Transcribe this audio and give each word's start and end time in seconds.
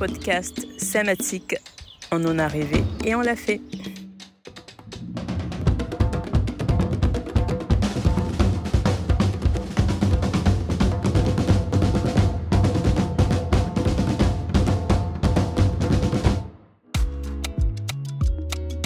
podcast 0.00 0.66
Samatique. 0.78 1.56
On 2.10 2.24
en 2.24 2.38
a 2.38 2.48
rêvé 2.48 2.82
et 3.04 3.14
on 3.14 3.20
l'a 3.20 3.36
fait. 3.36 3.60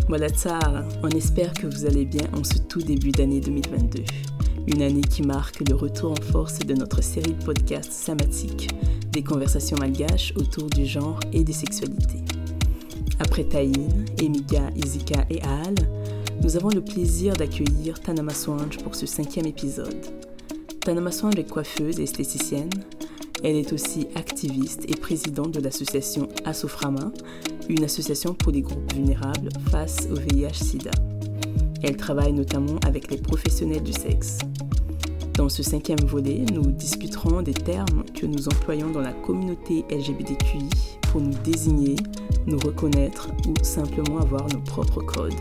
Voilà 0.09 0.29
ça, 0.35 0.59
on 1.05 1.09
espère 1.11 1.53
que 1.53 1.69
vous 1.69 1.87
allez 1.87 2.07
bien 2.07 2.27
en 2.37 2.43
ce 2.43 2.59
tout 2.59 2.83
début 2.83 3.13
d'année 3.13 3.39
2022. 3.39 4.03
Une 4.67 4.81
année 4.81 5.03
qui 5.03 5.23
marque 5.23 5.61
le 5.69 5.75
retour 5.75 6.13
en 6.13 6.23
force 6.33 6.59
de 6.61 6.73
notre 6.73 7.03
série 7.03 7.35
de 7.35 7.45
podcasts 7.45 7.93
Samatique, 7.93 8.71
des 9.13 9.23
conversations 9.23 9.77
malgaches 9.79 10.33
autour 10.37 10.71
du 10.71 10.87
genre 10.87 11.21
et 11.35 11.45
des 11.45 11.53
sexualités. 11.53 12.25
Après 13.19 13.45
Taïn, 13.45 14.07
Emiga, 14.23 14.71
Izika 14.75 15.27
et 15.29 15.43
Aal, 15.43 15.75
nous 16.43 16.57
avons 16.57 16.71
le 16.71 16.81
plaisir 16.81 17.35
d'accueillir 17.35 18.01
Tanama 18.01 18.33
Swange 18.33 18.79
pour 18.79 18.95
ce 18.95 19.05
cinquième 19.05 19.47
épisode. 19.47 20.07
Tanama 20.81 21.13
Swange 21.13 21.39
est 21.39 21.49
coiffeuse 21.49 22.01
et 22.01 22.05
esthéticienne. 22.05 22.71
Elle 23.43 23.57
est 23.57 23.73
aussi 23.75 24.09
activiste 24.15 24.85
et 24.89 24.97
présidente 24.97 25.53
de 25.53 25.61
l'association 25.61 26.29
Asoframa, 26.47 27.13
une 27.69 27.85
association 27.85 28.33
pour 28.33 28.51
les 28.51 28.63
groupes 28.63 28.95
vulnérables 28.95 29.51
face 29.71 30.09
au 30.11 30.15
VIH-Sida. 30.15 31.14
Elle 31.87 31.99
travaille 31.99 32.33
notamment 32.33 32.79
avec 32.87 33.11
les 33.11 33.19
professionnels 33.19 33.83
du 33.83 33.93
sexe. 33.93 34.39
Dans 35.35 35.51
ce 35.51 35.63
cinquième 35.63 36.01
volet, 36.01 36.47
nous 36.51 36.73
discuterons 36.73 37.43
des 37.43 37.53
termes 37.53 38.05
que 38.19 38.25
nous 38.25 38.49
employons 38.49 38.91
dans 38.91 39.03
la 39.03 39.13
communauté 39.13 39.85
LGBTQI 39.91 40.71
pour 41.13 41.21
nous 41.21 41.35
désigner, 41.45 41.97
nous 42.47 42.59
reconnaître 42.59 43.29
ou 43.47 43.53
simplement 43.63 44.19
avoir 44.19 44.47
nos 44.49 44.61
propres 44.61 45.03
codes, 45.03 45.35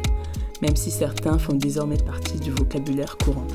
même 0.61 0.75
si 0.75 0.91
certains 0.91 1.39
font 1.39 1.53
désormais 1.53 1.95
partie 1.95 2.39
du 2.39 2.51
vocabulaire 2.51 3.17
courant. 3.17 3.47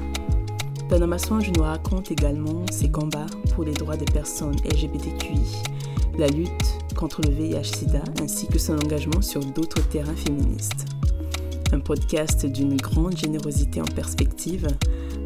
Panama 0.89 1.19
je 1.19 1.50
nous 1.50 1.62
raconte 1.64 2.11
également 2.11 2.64
ses 2.73 2.91
combats 2.91 3.27
pour 3.55 3.64
les 3.64 3.75
droits 3.75 3.98
des 3.98 4.06
personnes 4.06 4.56
LGBTQI, 4.64 5.42
la 6.17 6.28
lutte 6.28 6.78
contre 6.97 7.20
le 7.20 7.34
VIH-Sida 7.34 8.02
ainsi 8.23 8.47
que 8.47 8.58
son 8.58 8.78
engagement 8.78 9.20
sur 9.20 9.45
d'autres 9.45 9.86
terrains 9.91 10.17
féministes. 10.17 10.86
Un 11.70 11.80
podcast 11.80 12.47
d'une 12.47 12.77
grande 12.77 13.16
générosité 13.16 13.83
en 13.83 13.84
perspective, 13.84 14.66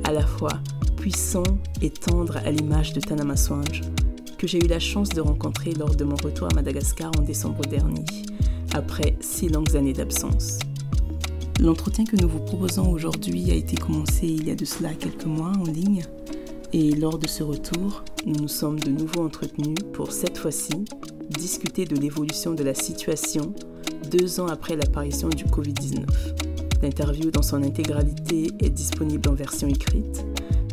à 0.03 0.13
la 0.13 0.27
fois 0.27 0.61
puissant 0.97 1.45
et 1.81 1.91
tendre 1.91 2.37
à 2.39 2.51
l'image 2.51 2.93
de 2.93 3.01
Tanama 3.01 3.37
Swange, 3.37 3.83
que 4.39 4.49
j'ai 4.49 4.59
eu 4.59 4.67
la 4.67 4.81
chance 4.81 5.09
de 5.11 5.21
rencontrer 5.21 5.73
lors 5.73 5.95
de 5.95 6.03
mon 6.03 6.17
retour 6.17 6.49
à 6.51 6.55
Madagascar 6.55 7.13
en 7.17 7.23
décembre 7.23 7.65
dernier, 7.67 8.05
après 8.75 9.17
six 9.21 9.49
longues 9.49 9.77
années 9.77 9.93
d'absence. 9.93 10.59
L'entretien 11.61 12.05
que 12.05 12.17
nous 12.17 12.29
vous 12.29 12.41
proposons 12.41 12.91
aujourd'hui 12.91 13.53
a 13.53 13.55
été 13.55 13.77
commencé 13.77 14.27
il 14.27 14.49
y 14.49 14.51
a 14.51 14.57
de 14.57 14.65
cela 14.65 14.95
quelques 14.95 15.27
mois 15.27 15.53
en 15.61 15.65
ligne, 15.65 16.03
et 16.73 16.91
lors 16.91 17.19
de 17.19 17.29
ce 17.29 17.45
retour, 17.45 18.03
nous 18.27 18.41
nous 18.41 18.49
sommes 18.49 18.81
de 18.81 18.91
nouveau 18.91 19.23
entretenus 19.23 19.79
pour 19.93 20.11
cette 20.11 20.39
fois-ci 20.39 20.85
discuter 21.31 21.85
de 21.85 21.95
l'évolution 21.97 22.53
de 22.55 22.65
la 22.65 22.75
situation 22.75 23.55
deux 24.13 24.41
ans 24.41 24.49
après 24.49 24.77
l'apparition 24.77 25.29
du 25.29 25.45
Covid-19. 25.45 26.05
L'interview 26.83 27.31
dans 27.31 27.43
son 27.43 27.63
intégralité 27.63 28.49
est 28.61 28.71
disponible 28.71 29.29
en 29.31 29.35
version 29.35 29.69
écrite, 29.69 30.25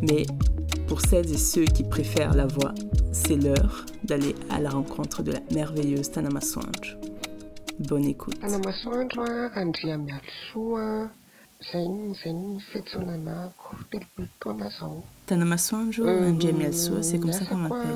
mais 0.02 0.26
pour 0.88 1.02
celles 1.02 1.32
et 1.32 1.38
ceux 1.38 1.64
qui 1.64 1.84
préfèrent 1.84 2.36
la 2.36 2.48
voix, 2.48 2.74
c'est 3.14 3.38
l'heure 3.38 3.86
d'aller 4.04 4.36
à 4.50 4.60
la 4.60 4.70
rencontre 4.70 5.24
de 5.24 5.32
la 5.32 5.40
merveilleuse 5.54 6.12
Tanama 6.12 6.42
Swange. 6.42 6.98
Bonne 7.80 8.06
écoute. 8.06 8.38
Tanama 15.26 15.58
Swange, 15.58 16.02
c'est 17.02 17.20
comme 17.20 17.32
ça 17.34 17.46
qu'on 17.46 17.58
m'appelle. 17.58 17.96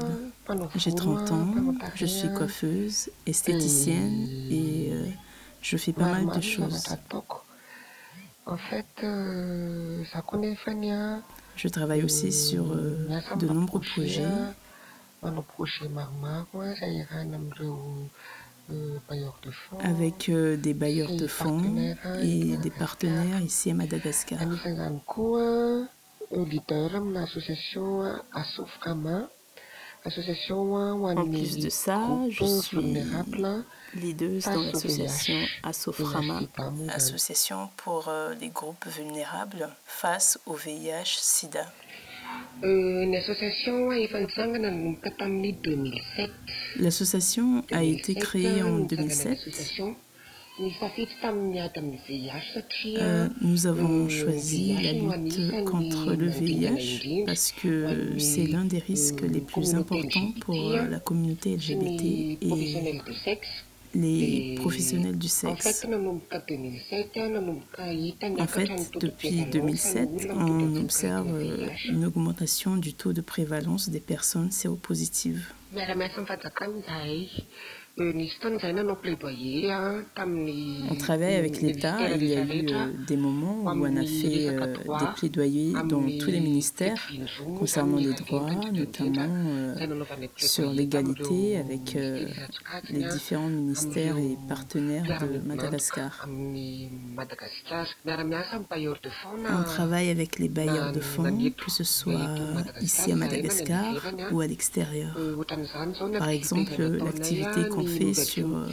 J'ai 0.76 0.94
30 0.94 1.32
ans, 1.32 1.48
je 1.96 2.06
suis 2.06 2.28
coiffeuse, 2.34 3.10
esthéticienne 3.26 4.28
et 4.52 4.83
euh, 4.83 4.83
je 5.64 5.78
fais 5.78 5.94
pas 5.94 6.12
mal 6.12 6.28
de 6.28 6.42
choses. 6.42 6.84
En 8.46 8.58
fait, 8.58 8.86
euh, 9.04 10.04
je 11.56 11.68
travaille 11.70 12.04
aussi 12.04 12.32
sur 12.34 12.74
euh, 12.74 13.08
de 13.38 13.48
nombreux 13.48 13.80
projets. 13.80 14.28
Avec 19.80 20.30
des 20.30 20.74
bailleurs 20.74 21.16
de 21.16 21.28
fonds 21.28 21.96
et 22.22 22.58
des 22.58 22.70
partenaires 22.70 23.40
ici 23.42 23.72
à 23.72 23.74
Madagascar. 23.74 24.40
En 24.42 24.50
plus 31.30 31.58
de 31.58 31.70
ça, 31.70 32.10
je 32.30 32.46
suis 32.46 33.06
leader 33.96 34.40
dans 34.46 34.62
l'association 34.62 35.36
Asoframa, 35.64 36.42
association 36.90 37.70
pour 37.78 38.08
euh, 38.08 38.34
les 38.40 38.50
groupes 38.50 38.86
vulnérables 38.88 39.70
face 39.86 40.40
au 40.46 40.54
VIH-Sida. 40.54 41.66
L'association 46.78 47.64
a 47.72 47.84
été 47.84 48.16
créée 48.16 48.64
en 48.64 48.80
2007 48.80 49.40
euh, 50.60 50.70
nous 53.42 53.66
avons 53.66 54.08
choisi 54.08 54.76
la 54.84 55.18
lutte 55.18 55.66
contre 55.66 56.14
le 56.14 56.28
VIH 56.28 57.24
parce 57.26 57.52
que 57.52 58.20
c'est 58.20 58.46
l'un 58.46 58.66
des 58.66 58.78
risques 58.78 59.22
les 59.22 59.42
plus 59.42 59.74
importants 59.74 60.32
pour 60.42 60.74
la 60.74 61.00
communauté 61.00 61.56
LGBT 61.56 62.38
et 62.42 63.02
les 63.94 64.56
professionnels 64.56 65.18
du 65.18 65.28
sexe. 65.28 65.86
En 68.40 68.48
fait, 68.48 68.68
depuis 69.00 69.46
2007, 69.46 70.10
on 70.36 70.76
observe 70.78 71.42
une 71.90 72.06
augmentation 72.06 72.78
du 72.78 72.94
taux 72.94 73.14
de 73.14 73.22
prévalence 73.22 73.90
des 73.90 74.00
personnes 74.00 74.52
séropositives. 74.52 75.54
On 77.96 78.12
travaille 80.98 81.36
avec 81.36 81.62
l'État. 81.62 81.96
Il 82.16 82.24
y 82.24 82.36
a 82.36 82.44
eu 82.44 82.66
euh, 82.74 82.88
des 83.06 83.18
moments 83.18 83.66
où 83.66 83.86
on 83.86 83.98
a 83.98 84.04
fait 84.04 84.50
euh, 84.50 84.74
des 84.74 85.06
plaidoyers 85.16 85.74
dans 85.88 86.02
tous 86.20 86.32
les 86.32 86.40
ministères 86.40 87.08
concernant 87.60 87.98
les 87.98 88.14
droits, 88.14 88.50
notamment 88.72 89.30
euh, 89.30 89.76
sur 90.38 90.72
l'égalité 90.72 91.58
avec 91.58 91.96
les 92.90 93.04
différents 93.04 93.50
ministères 93.50 94.18
et 94.18 94.40
partenaires 94.50 95.22
de 95.22 95.38
Madagascar. 95.48 96.28
On 99.46 99.64
travaille 99.66 100.10
avec 100.10 100.40
les 100.40 100.50
bailleurs 100.50 100.94
de 100.94 101.00
fonds, 101.00 101.38
que 101.56 101.70
ce 101.70 101.84
soit 101.84 102.38
ici 102.82 103.12
à 103.12 103.16
Madagascar 103.16 104.02
ou 104.32 104.42
à 104.42 104.48
l'extérieur. 104.48 105.16
Par 106.18 106.30
exemple, 106.30 106.82
l'activité 106.82 107.70
qu'on 107.70 107.83
fait 107.88 108.14
sur 108.14 108.48
euh, 108.48 108.68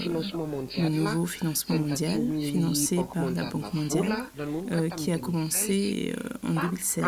le 0.78 0.88
nouveau 0.88 1.26
financement 1.26 1.78
mondial, 1.78 2.20
financé 2.40 2.96
par 3.12 3.30
la 3.30 3.50
Banque 3.50 3.72
mondiale, 3.74 4.26
euh, 4.70 4.88
qui 4.90 5.12
a 5.12 5.18
commencé 5.18 6.14
euh, 6.16 6.48
en 6.48 6.54
2016. 6.68 7.04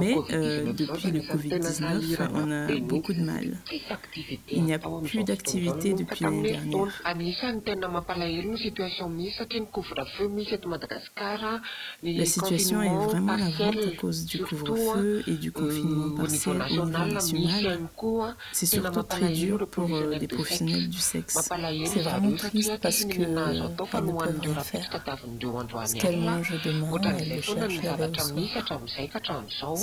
Mais 0.00 0.14
depuis 0.72 1.10
le 1.10 1.20
Covid-19, 1.20 2.28
on 2.34 2.50
a 2.50 2.80
beaucoup 2.80 3.12
de 3.12 3.22
mal. 3.22 3.56
Il 4.50 4.64
n'y 4.64 4.74
a 4.74 4.78
plus 4.78 5.24
d'activité 5.24 5.94
depuis 5.94 6.24
l'année 6.24 6.50
dernière. 6.52 7.02
La 12.02 12.24
situation 12.26 12.82
est 12.82 13.06
vraiment 13.06 13.36
la 13.36 13.50
vente 13.50 13.76
à 13.76 13.96
cause 13.96 14.24
du 14.26 14.38
couvre-feu 14.42 15.22
et 15.26 15.34
du 15.34 15.52
confinement 15.52 16.10
partiel 16.16 16.62
au 16.78 16.86
niveau 16.86 17.06
national. 17.06 17.78
C'est 18.52 18.66
surtout 18.66 19.02
très 19.02 19.32
dur 19.32 19.66
pour 19.68 19.88
les 19.88 20.28
professionnels 20.28 20.88
du 20.88 20.98
sexe. 20.98 21.43
C'est 21.44 22.00
vraiment 22.00 22.36
triste 22.36 22.78
parce 22.80 23.04
que 23.04 23.18
ne 23.20 23.68
peuvent 23.68 24.16
rien 24.16 24.54
faire. 24.60 24.88
Ce 25.86 25.94
qu'elle 25.96 26.18
mange 26.20 26.54
demain, 26.64 27.16
elle 27.18 27.36
le 27.36 27.42
cherche 27.42 27.82
la 27.82 27.96
soir. 28.14 28.38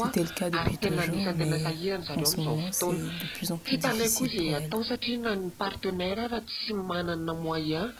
C'était 0.06 0.24
le 0.24 0.30
cas 0.30 0.50
depuis 0.50 0.78
toujours, 0.78 1.34
mais 1.38 1.64
en 2.18 2.26
ce 2.26 2.38
moment, 2.38 2.68
c'est 2.72 2.88
de 2.88 3.10
plus 3.36 3.52
en 3.52 3.58
plus 3.58 3.78
difficile 3.78 4.28
pour 4.28 4.54
elle. 4.56 4.70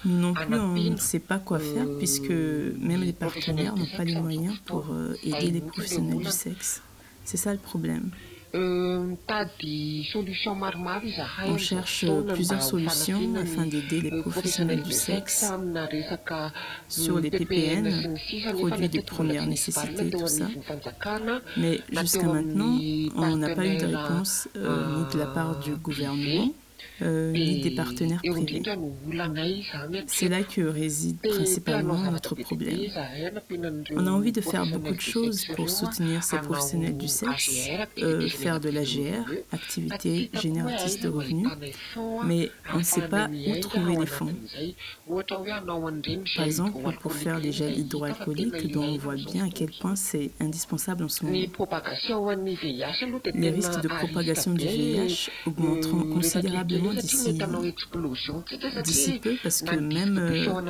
Non 0.06 0.34
plus, 0.34 0.56
on 0.56 0.74
ne 0.76 0.96
sait 0.98 1.20
pas 1.20 1.40
quoi 1.40 1.60
faire 1.60 1.86
puisque 1.98 2.30
même 2.32 3.04
les 3.04 3.14
partenaires 3.14 3.76
n'ont 3.76 3.86
pas 3.98 4.04
les 4.04 4.16
moyens 4.16 4.58
pour 4.66 4.86
aider 5.24 5.52
les 5.52 5.62
professionnels 5.62 6.20
du 6.20 6.32
sexe. 6.32 6.82
C'est 7.24 7.38
ça 7.38 7.54
le 7.54 7.60
problème. 7.60 8.10
On 11.46 11.58
cherche 11.58 12.06
plusieurs 12.34 12.62
solutions 12.62 13.36
afin 13.36 13.66
d'aider 13.66 14.02
les 14.02 14.22
professionnels 14.22 14.84
du 14.84 14.92
sexe 14.92 15.46
sur 16.90 17.20
les 17.20 17.32
PPN, 17.32 18.18
produits 18.54 18.90
de 18.90 19.02
première 19.02 19.48
nécessité, 19.48 20.10
tout 20.10 20.28
ça. 20.28 20.48
Mais 21.58 21.80
jusqu'à 21.92 22.28
maintenant, 22.28 22.78
on 23.16 23.38
n'a 23.38 23.56
pas 23.56 23.66
eu 23.66 23.78
de 23.78 23.86
réponse 23.86 24.50
euh, 24.58 24.98
ni 24.98 25.14
de 25.14 25.20
la 25.20 25.28
part 25.28 25.60
du 25.60 25.72
gouvernement 25.76 26.50
euh, 27.02 27.32
ni 27.32 27.62
des 27.62 27.72
partenaires 27.72 28.22
privés. 28.24 28.62
C'est 30.08 30.30
là 30.30 30.44
que 30.44 30.62
réside 30.62 31.20
principalement 31.20 31.98
notre 31.98 32.36
problème. 32.36 32.80
On 33.92 34.08
a 34.08 34.12
envie 34.12 34.32
de 34.32 34.42
faire 34.42 34.66
beaucoup 34.66 34.94
de 34.94 35.02
choses 35.02 35.46
pour 35.56 35.70
soutenir 35.70 36.24
ces 36.24 36.38
professionnels 36.38 36.98
du 36.98 37.08
sexe, 37.08 37.70
euh, 38.00 38.28
faire 38.30 38.60
de 38.60 38.70
l'AGR, 38.70 39.26
activité 39.52 40.30
génératrice 40.34 41.00
de 41.00 41.10
revenus, 41.10 41.48
mais 42.26 42.52
on 42.74 42.80
ne 42.80 42.84
sait 42.84 43.08
pas 43.08 43.28
où 43.28 43.60
trouver 43.60 43.96
les 43.98 44.06
fonds. 44.06 44.34
Par 46.36 46.46
exemple, 46.46 46.78
pour 47.02 47.14
faire 47.14 47.42
des 47.42 47.52
gels 47.52 47.78
hydroalcooliques 47.80 48.72
dont 48.72 48.84
on 48.84 48.98
voit 48.98 49.16
bien 49.16 49.46
à 49.46 49.50
quel 49.50 49.72
point 49.72 49.96
c'est 49.96 50.32
indispensable 50.40 51.04
en 51.04 51.10
ce 51.10 51.26
moment. 51.26 51.38
Les 53.34 53.50
risques 53.50 53.82
de 53.82 53.88
propagation 53.88 54.54
du 54.54 54.66
VIH 54.66 55.30
augmenteront 55.46 56.04
considérablement 56.14 56.71
d'ici 58.84 59.20
peu 59.20 59.36
parce 59.42 59.62
que 59.62 59.76
même, 59.76 60.18
euh, 60.18 60.62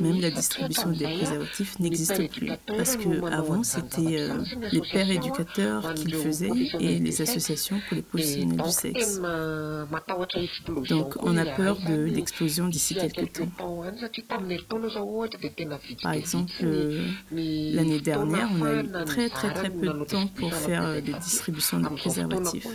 même 0.00 0.20
la 0.20 0.30
distribution 0.30 0.90
des 0.90 1.04
préservatifs 1.04 1.78
n'existe 1.78 2.30
plus. 2.30 2.50
Parce 2.66 2.96
qu'avant, 2.96 3.62
c'était 3.62 4.20
euh, 4.20 4.42
les 4.72 4.80
pères 4.80 5.10
éducateurs 5.10 5.94
qui 5.94 6.08
le 6.08 6.18
faisaient 6.18 6.50
et 6.80 6.98
les 6.98 7.22
associations 7.22 7.80
pour 7.88 7.96
les 7.96 8.02
professionnels 8.02 8.62
du 8.62 8.70
sexe. 8.70 9.20
Donc 10.88 11.16
on 11.22 11.36
a 11.36 11.44
peur 11.44 11.78
de 11.88 12.04
l'explosion 12.04 12.68
d'ici 12.68 12.94
quelques 12.94 13.32
temps. 13.32 13.48
Par 16.02 16.12
exemple, 16.12 16.52
euh, 16.62 17.06
l'année 17.32 18.00
dernière, 18.00 18.48
on 18.58 18.64
a 18.64 18.82
eu 18.82 19.04
très 19.04 19.28
très 19.28 19.52
très 19.52 19.70
peu 19.70 19.86
de 19.86 20.04
temps 20.04 20.26
pour 20.28 20.52
faire 20.54 21.02
des 21.02 21.12
distributions 21.12 21.80
de 21.80 21.88
préservatifs. 21.88 22.66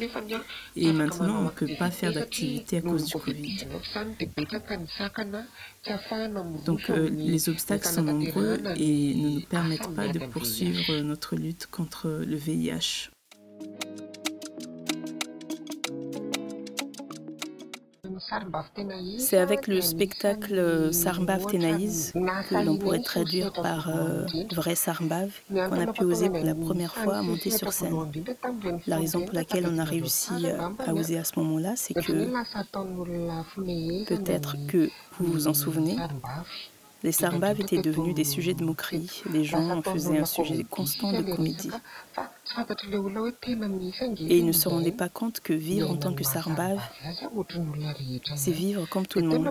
Et 0.76 0.85
maintenant, 0.94 1.40
on 1.42 1.44
ne 1.46 1.50
peut 1.50 1.70
pas 1.78 1.92
faire 1.92 2.14
d'activité 2.14 2.78
à 2.78 2.82
cause 2.82 3.06
du 3.06 3.14
Covid. 3.14 3.68
Donc 6.66 6.90
euh, 6.90 7.10
les 7.10 7.50
obstacles 7.50 7.88
sont 7.88 8.04
nombreux 8.04 8.60
et 8.78 9.16
ne 9.16 9.30
nous 9.36 9.42
permettent 9.42 9.96
pas 9.96 10.08
de 10.08 10.20
poursuivre 10.20 11.00
notre 11.02 11.36
lutte 11.36 11.68
contre 11.68 12.24
le 12.26 12.36
VIH. 12.36 13.10
C'est 19.18 19.38
avec 19.38 19.68
le 19.68 19.82
spectacle 19.82 20.94
Sarmbav 20.94 21.46
Tenaïs, 21.46 22.14
que 22.14 22.66
l'on 22.66 22.78
pourrait 22.78 23.02
traduire 23.02 23.52
par 23.54 23.90
euh, 23.90 24.26
vrai 24.54 24.76
Sarmbav, 24.76 25.32
qu'on 25.50 25.80
a 25.80 25.94
pu 25.94 26.04
oser 26.04 26.30
pour 26.30 26.44
la 26.44 26.56
première 26.56 26.94
fois 26.96 27.22
monter 27.22 27.52
sur 27.52 27.72
scène. 27.74 27.96
La 28.88 28.98
raison 28.98 29.22
pour 29.22 29.34
laquelle 29.34 29.68
on 29.72 29.78
a 29.78 29.84
réussi 29.84 30.48
à 30.86 30.94
oser 30.94 31.18
à 31.18 31.24
ce 31.24 31.40
moment-là, 31.40 31.74
c'est 31.76 31.94
que 31.94 32.34
peut-être 34.06 34.56
que 34.68 34.90
vous 35.20 35.32
vous 35.32 35.48
en 35.48 35.54
souvenez, 35.54 35.98
les 37.06 37.12
Sarmbav 37.12 37.62
étaient 37.62 37.84
devenus 37.84 38.16
des 38.16 38.24
sujets 38.24 38.56
de 38.56 38.64
moquerie. 38.64 39.22
Les 39.32 39.44
gens 39.44 39.70
en 39.70 39.84
faisaient 39.84 40.18
un 40.18 40.26
sujet 40.26 40.64
constant 40.64 41.14
de 41.14 41.22
comédie. 41.22 41.70
Et 44.28 44.40
ils 44.40 44.46
ne 44.46 44.52
se 44.52 44.68
rendaient 44.68 44.92
pas 44.92 45.10
compte 45.10 45.40
que 45.40 45.54
vivre 45.54 45.92
en 45.92 45.98
tant 45.98 46.16
que 46.16 46.24
Sarmbav, 46.24 46.80
c'est 48.36 48.52
vivre 48.52 48.88
comme 48.90 49.06
tout 49.06 49.20
le 49.20 49.28
monde. 49.28 49.48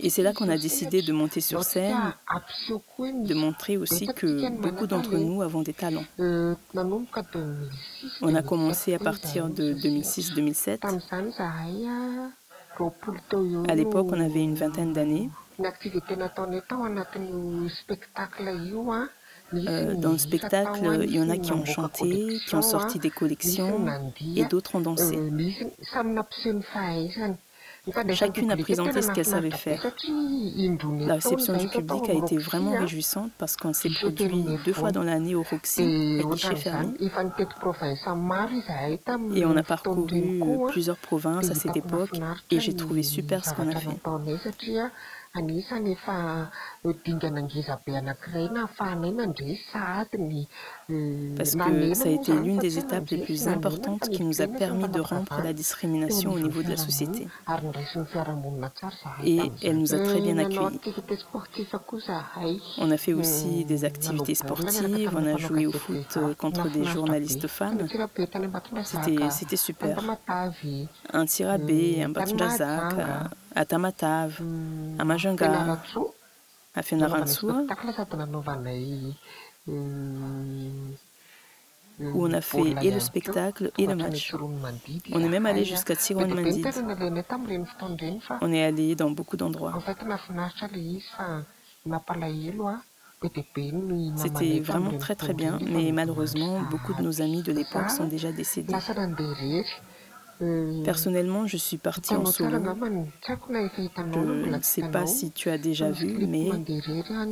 Et 0.00 0.10
c'est 0.10 0.22
là 0.22 0.34
qu'on 0.34 0.50
a 0.50 0.58
décidé 0.58 1.00
de 1.00 1.12
monter 1.12 1.40
sur 1.40 1.64
scène, 1.64 1.96
de 3.00 3.34
montrer 3.34 3.78
aussi 3.78 4.06
que 4.06 4.50
beaucoup 4.60 4.86
d'entre 4.86 5.16
nous 5.16 5.40
avons 5.40 5.62
des 5.62 5.72
talents. 5.72 6.04
On 6.18 6.56
a 8.34 8.42
commencé 8.42 8.94
à 8.94 8.98
partir 8.98 9.48
de 9.48 9.72
2006-2007. 9.72 10.80
À 13.68 13.74
l'époque, 13.74 14.08
on 14.10 14.20
avait 14.20 14.42
une 14.42 14.56
vingtaine 14.56 14.92
d'années. 14.92 15.30
Euh, 19.54 19.94
dans 19.94 20.10
le 20.12 20.18
spectacle, 20.18 21.04
il 21.04 21.14
y 21.14 21.20
en 21.20 21.30
a 21.30 21.36
qui 21.36 21.52
ont 21.52 21.64
chanté, 21.64 22.38
qui 22.46 22.54
ont 22.56 22.62
sorti 22.62 22.98
des 22.98 23.10
collections 23.10 23.86
et 24.34 24.44
d'autres 24.44 24.74
ont 24.74 24.80
dansé. 24.80 25.16
Chacune 28.14 28.50
a 28.50 28.56
présenté 28.56 29.00
ce 29.00 29.12
qu'elle 29.12 29.24
savait 29.24 29.52
faire. 29.52 29.80
La 31.06 31.14
réception 31.14 31.56
du 31.56 31.68
public 31.68 32.08
a 32.08 32.14
été 32.14 32.36
vraiment 32.36 32.72
réjouissante 32.76 33.30
parce 33.38 33.56
qu'on 33.56 33.72
s'est 33.72 33.90
produit 33.90 34.44
deux 34.64 34.72
fois 34.72 34.90
dans 34.90 35.04
l'année 35.04 35.36
au 35.36 35.44
Roxy, 35.44 36.18
à 36.20 36.24
guichet 36.24 36.56
fermé. 36.56 36.88
Et 39.36 39.44
on 39.46 39.56
a 39.56 39.62
parcouru 39.62 40.40
plusieurs 40.70 40.96
provinces 40.96 41.48
à 41.50 41.54
cette 41.54 41.76
époque 41.76 42.10
et 42.50 42.58
j'ai 42.58 42.74
trouvé 42.74 43.04
super 43.04 43.44
ce 43.44 43.54
qu'on 43.54 43.68
a 43.68 43.76
fait. 43.76 44.00
Parce 51.36 51.54
que 51.56 51.94
ça 51.94 52.08
a 52.08 52.12
été 52.12 52.32
l'une 52.32 52.58
des 52.58 52.78
étapes 52.78 53.08
les 53.10 53.18
plus 53.18 53.48
importantes 53.48 54.08
qui 54.08 54.22
nous 54.22 54.40
a 54.40 54.46
permis 54.46 54.88
de 54.88 55.00
rompre 55.00 55.40
la 55.42 55.52
discrimination 55.52 56.32
au 56.32 56.38
niveau 56.38 56.62
de 56.62 56.70
la 56.70 56.76
société. 56.76 57.26
Et 59.24 59.40
elle 59.62 59.78
nous 59.78 59.94
a 59.94 59.98
très 59.98 60.20
bien 60.20 60.38
accueillis. 60.38 60.80
On 62.78 62.90
a 62.90 62.96
fait 62.96 63.12
aussi 63.12 63.64
des 63.64 63.84
activités 63.84 64.34
sportives, 64.34 65.10
on 65.14 65.26
a 65.26 65.36
joué 65.36 65.66
au 65.66 65.72
foot 65.72 66.18
contre 66.38 66.70
des 66.70 66.84
journalistes 66.84 67.46
femmes. 67.48 67.86
C'était 69.30 69.56
super. 69.56 69.98
Un 71.12 71.24
tirabé, 71.26 72.02
un 72.02 72.08
batjazak, 72.10 72.94
à 73.56 73.64
Tamatav, 73.64 74.40
à 74.98 75.04
Majanga, 75.04 75.78
à 76.74 76.82
Fenarantsua, 76.82 77.64
où 81.98 82.26
on 82.26 82.32
a 82.32 82.42
fait 82.42 82.74
et 82.82 82.90
le 82.90 83.00
spectacle 83.00 83.70
et 83.78 83.86
le 83.86 83.96
match. 83.96 84.34
On 85.12 85.20
est 85.20 85.28
même 85.28 85.46
allé 85.46 85.64
jusqu'à 85.64 85.94
Tsiron 85.94 86.28
Mandid. 86.28 86.66
On 88.42 88.52
est 88.52 88.64
allé 88.64 88.94
dans 88.94 89.10
beaucoup 89.10 89.38
d'endroits. 89.38 89.72
C'était 94.16 94.60
vraiment 94.60 94.98
très 94.98 95.14
très 95.14 95.32
bien, 95.32 95.58
mais 95.62 95.90
malheureusement, 95.90 96.60
beaucoup 96.70 96.92
de 96.92 97.02
nos 97.02 97.22
amis 97.22 97.42
de 97.42 97.52
l'époque 97.52 97.90
sont 97.90 98.06
déjà 98.06 98.30
décédés. 98.30 98.74
Personnellement, 100.84 101.46
je 101.46 101.56
suis 101.56 101.78
partie 101.78 102.14
en 102.14 102.26
solo. 102.26 102.50
Je 102.50 104.50
ne 104.50 104.62
sais 104.62 104.88
pas 104.88 105.06
si 105.06 105.30
tu 105.30 105.50
as 105.50 105.58
déjà 105.58 105.90
vu, 105.90 106.26
mais 106.26 106.50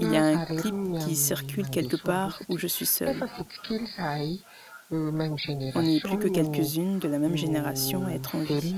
il 0.00 0.10
y 0.10 0.16
a 0.16 0.24
un 0.24 0.44
clip 0.44 0.74
qui 1.00 1.16
circule 1.16 1.68
quelque 1.68 1.96
part 1.96 2.40
où 2.48 2.58
je 2.58 2.66
suis 2.66 2.86
seule. 2.86 3.16
On 4.90 5.82
n'est 5.82 6.00
plus 6.00 6.18
que 6.18 6.28
quelques-unes 6.28 6.98
de 6.98 7.08
la 7.08 7.18
même 7.18 7.36
génération 7.36 8.06
à 8.06 8.12
être 8.12 8.36
en 8.36 8.40
vie. 8.40 8.76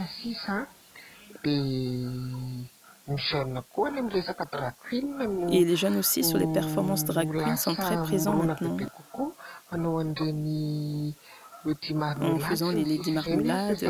Et 5.53 5.65
les 5.65 5.77
jeunes 5.77 5.97
aussi 5.97 6.25
sur 6.25 6.39
les 6.39 6.53
performances 6.53 7.05
drag 7.05 7.31
queen 7.31 7.57
sont 7.57 7.75
très 7.75 7.97
présents 8.03 8.43
maintenant 8.43 8.77
en 12.21 12.39
faisant 12.39 12.71
les 12.71 12.85
Lady 12.85 13.13
Marmelade, 13.13 13.83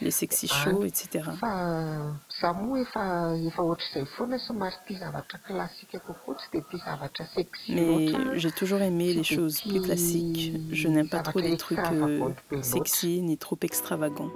les 0.00 0.10
Sexy 0.10 0.48
Show, 0.48 0.84
etc. 0.84 1.30
Mais 7.68 8.12
j'ai 8.34 8.52
toujours 8.52 8.80
aimé 8.80 9.12
les 9.12 9.24
choses 9.24 9.60
plus 9.60 9.80
classiques. 9.80 10.52
Je 10.72 10.88
n'aime 10.88 11.08
pas 11.08 11.20
trop 11.20 11.40
les 11.40 11.56
trucs 11.56 11.78
euh, 11.78 12.30
sexy 12.62 13.22
ni 13.22 13.36
trop 13.36 13.58
extravagants. 13.62 14.30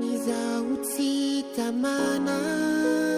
izaho 0.00 0.74
tsy 0.82 1.44
tamana 1.56 3.13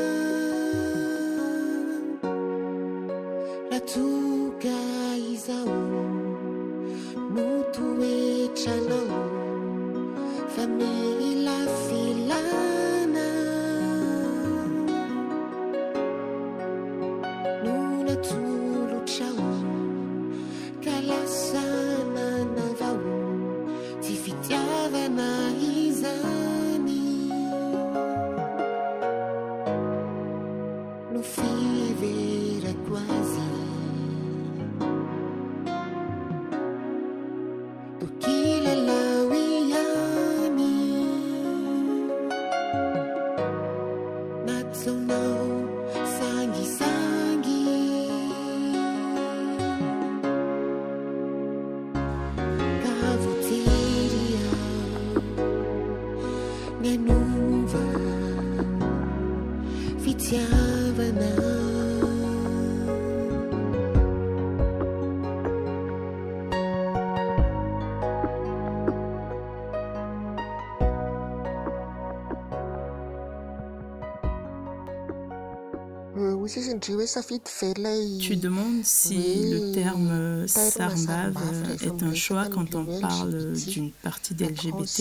Tu 78.21 78.37
demandes 78.37 78.85
si 78.85 79.51
le 79.51 79.73
terme 79.73 80.47
Sarmbave 80.47 81.37
est 81.83 82.03
un 82.03 82.15
choix 82.15 82.47
quand 82.49 82.75
on 82.75 83.01
parle 83.01 83.53
d'une 83.55 83.91
partie 83.91 84.35
des 84.35 84.47
LGBT 84.47 85.01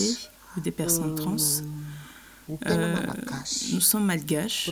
ou 0.56 0.60
des 0.60 0.70
personnes 0.70 1.14
trans. 1.14 1.36
Euh, 2.66 2.96
nous 3.72 3.80
sommes 3.80 4.04
malgaches. 4.04 4.70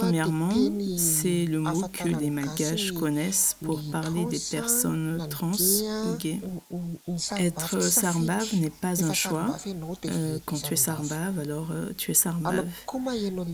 Premièrement, 0.00 0.50
c'est 0.96 1.44
le 1.44 1.60
mot 1.60 1.88
que 1.92 2.08
les 2.08 2.30
malgaches 2.30 2.92
connaissent 2.92 3.56
pour 3.62 3.80
parler 3.90 4.24
des 4.26 4.40
personnes 4.50 5.26
trans 5.28 5.52
ou 5.52 6.16
gays. 6.16 6.40
Être 7.38 7.80
sarbave 7.80 8.54
n'est 8.54 8.70
pas 8.70 9.04
un 9.04 9.12
choix. 9.12 9.56
Euh, 10.06 10.38
quand 10.44 10.62
tu 10.62 10.74
es 10.74 10.76
sarbave, 10.76 11.38
alors 11.40 11.70
euh, 11.72 11.92
tu 11.96 12.12
es 12.12 12.14
sarbave. 12.14 12.66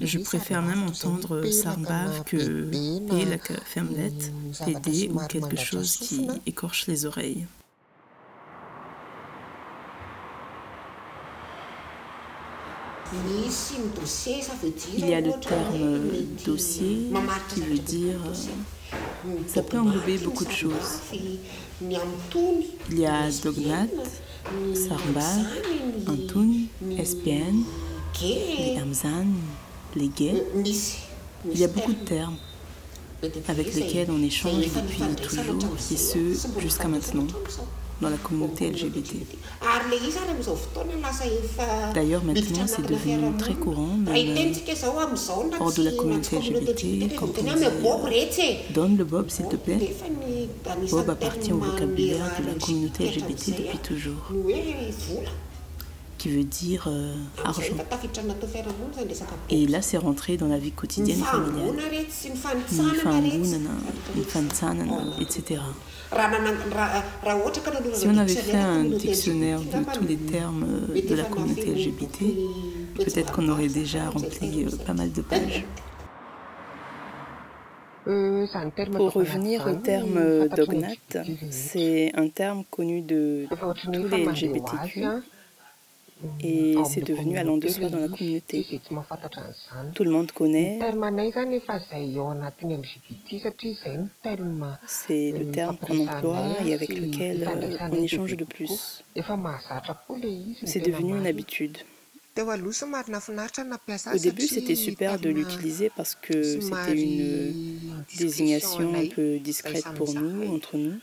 Je 0.00 0.18
préfère 0.18 0.62
même 0.62 0.82
entendre 0.82 1.44
sarbave 1.50 2.24
que 2.24 2.70
la 3.10 3.38
fermelette, 3.64 4.32
PD 4.64 5.10
ou 5.12 5.18
quelque 5.26 5.56
chose 5.56 5.96
qui 5.96 6.28
écorche 6.46 6.86
les 6.86 7.06
oreilles. 7.06 7.46
Il 14.96 15.08
y 15.08 15.14
a 15.14 15.20
le 15.20 15.32
terme 15.40 16.10
dossier 16.44 17.10
qui 17.48 17.60
veut 17.60 17.78
dire. 17.78 18.18
Ça 19.46 19.62
peut 19.62 19.78
englober 19.78 20.18
beaucoup 20.18 20.44
de 20.44 20.50
choses. 20.50 21.00
Il 21.12 22.98
y 22.98 23.06
a 23.06 23.30
Dognat, 23.42 23.86
Sarba, 24.74 25.20
Antoun, 26.08 26.66
SPN, 27.02 27.64
les 28.22 28.78
Amzan, 28.80 29.26
les 29.94 30.08
gays. 30.08 30.44
Il 31.50 31.58
y 31.58 31.64
a 31.64 31.68
beaucoup 31.68 31.92
de 31.92 32.04
termes 32.04 32.36
avec 33.48 33.74
lesquels 33.74 34.10
on 34.10 34.22
échange 34.22 34.64
depuis 34.64 35.02
toujours 35.16 35.76
et 35.90 35.96
ce 35.96 36.18
jusqu'à 36.58 36.88
maintenant 36.88 37.26
dans 38.02 38.10
la 38.10 38.16
communauté 38.16 38.70
LGBT. 38.70 39.14
D'ailleurs, 41.94 42.24
maintenant, 42.24 42.66
c'est 42.66 42.86
devenu 42.86 43.36
très 43.38 43.54
courant, 43.54 43.96
même 43.96 44.54
hors 45.60 45.72
de 45.72 45.82
la 45.82 45.92
communauté 45.92 46.36
LGBT, 46.38 47.14
quand 47.16 47.26
on 47.26 47.42
dit 47.42 48.72
Donne 48.74 48.96
le 48.96 49.04
Bob, 49.04 49.30
s'il 49.30 49.46
te 49.46 49.56
plaît. 49.56 49.94
Bob 50.90 51.10
appartient 51.10 51.52
au 51.52 51.58
vocabulaire 51.58 52.30
de 52.40 52.46
la 52.46 52.54
communauté 52.54 53.04
LGBT 53.06 53.56
depuis 53.56 53.78
toujours 53.78 54.32
qui 56.22 56.28
veut 56.28 56.44
dire 56.44 56.84
euh, 56.86 57.16
argent. 57.44 57.74
Et 59.50 59.66
là, 59.66 59.82
c'est 59.82 59.96
rentré 59.96 60.36
dans 60.36 60.46
la 60.46 60.58
vie 60.58 60.70
quotidienne 60.70 61.18
familiale. 61.18 61.74
etc. 65.20 65.60
Si 67.94 68.06
on 68.06 68.16
avait 68.18 68.34
fait 68.34 68.56
un 68.56 68.84
dictionnaire 68.84 69.60
de 69.60 69.92
tous 69.94 70.04
les 70.06 70.16
termes 70.16 70.88
de 70.88 71.14
la 71.14 71.24
communauté 71.24 71.74
LGBT, 71.74 72.24
peut-être 72.96 73.32
qu'on 73.32 73.48
aurait 73.48 73.68
déjà 73.68 74.10
rempli 74.10 74.66
pas 74.86 74.92
mal 74.92 75.10
de 75.12 75.22
pages. 75.22 75.64
Pour 78.04 79.12
revenir 79.12 79.66
au 79.66 79.74
terme 79.74 80.48
dognat, 80.48 80.92
c'est 81.50 82.10
un 82.14 82.28
terme 82.28 82.64
connu 82.70 83.00
de 83.00 83.46
tous 83.82 83.90
les 83.92 84.24
LGBTQ 84.24 85.04
et 86.40 86.76
c'est 86.84 87.04
devenu 87.04 87.36
allant 87.38 87.56
de 87.56 87.68
soi 87.68 87.88
dans 87.88 87.98
la 87.98 88.08
communauté. 88.08 88.66
Tout 89.94 90.04
le 90.04 90.10
monde 90.10 90.32
connaît. 90.32 90.78
C'est 94.86 95.32
le 95.32 95.50
terme 95.50 95.76
qu'on 95.78 96.06
emploie 96.06 96.56
et 96.66 96.74
avec 96.74 96.88
lequel 96.98 97.48
on 97.90 98.02
échange 98.02 98.36
de 98.36 98.44
plus. 98.44 99.04
C'est 100.64 100.80
devenu 100.80 101.16
une 101.18 101.26
habitude. 101.26 101.78
Au 102.34 104.18
début, 104.18 104.46
c'était 104.46 104.74
super 104.74 105.18
de 105.20 105.28
l'utiliser 105.28 105.90
parce 105.94 106.14
que 106.14 106.60
c'était 106.60 106.94
une 106.98 107.52
désignation 108.16 108.94
un 108.94 109.06
peu 109.06 109.38
discrète 109.38 109.84
pour 109.94 110.14
nous, 110.14 110.54
entre 110.54 110.78
nous. 110.78 110.94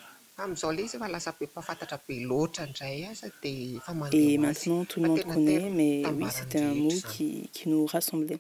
Et 4.12 4.38
maintenant, 4.38 4.86
tout 4.86 5.01
le 5.01 5.08
monde 5.10 5.24
connaît, 5.24 5.69
mais 5.69 6.03
oui, 6.08 6.25
c'était 6.31 6.62
un 6.62 6.74
mot 6.74 6.89
qui, 7.12 7.50
qui 7.51 7.69
nous 7.69 7.86
rassemblait. 7.86 8.39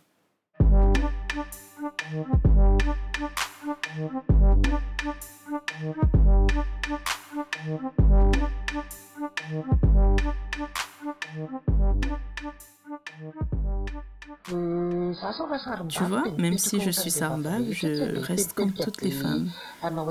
Tu 15.89 16.03
vois, 16.03 16.23
même 16.37 16.57
si 16.57 16.79
je 16.79 16.91
suis 16.91 17.11
sarbave, 17.11 17.71
je 17.71 18.19
reste 18.19 18.53
comme 18.53 18.73
toutes 18.73 19.01
les 19.01 19.11
femmes. 19.11 19.49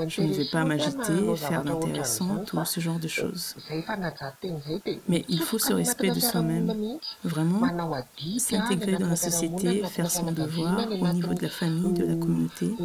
Je 0.07 0.21
ne 0.21 0.33
vais 0.33 0.49
pas 0.51 0.63
m'agiter, 0.65 1.35
faire 1.35 1.63
l'intéressant, 1.63 2.43
tout 2.45 2.63
ce 2.65 2.79
genre 2.79 2.99
de 2.99 3.07
choses. 3.07 3.55
Mais 5.07 5.25
il 5.29 5.41
faut 5.41 5.59
ce 5.59 5.73
respect 5.73 6.11
de 6.11 6.19
soi-même. 6.19 6.99
Vraiment, 7.23 7.61
s'intégrer 8.37 8.97
dans 8.97 9.07
la 9.09 9.15
société, 9.15 9.83
faire 9.83 10.11
son 10.11 10.31
devoir 10.31 10.87
au 10.89 11.07
niveau 11.09 11.33
de 11.33 11.43
la 11.43 11.49
famille, 11.49 11.93
de 11.93 12.05
la 12.05 12.15
communauté. 12.15 12.75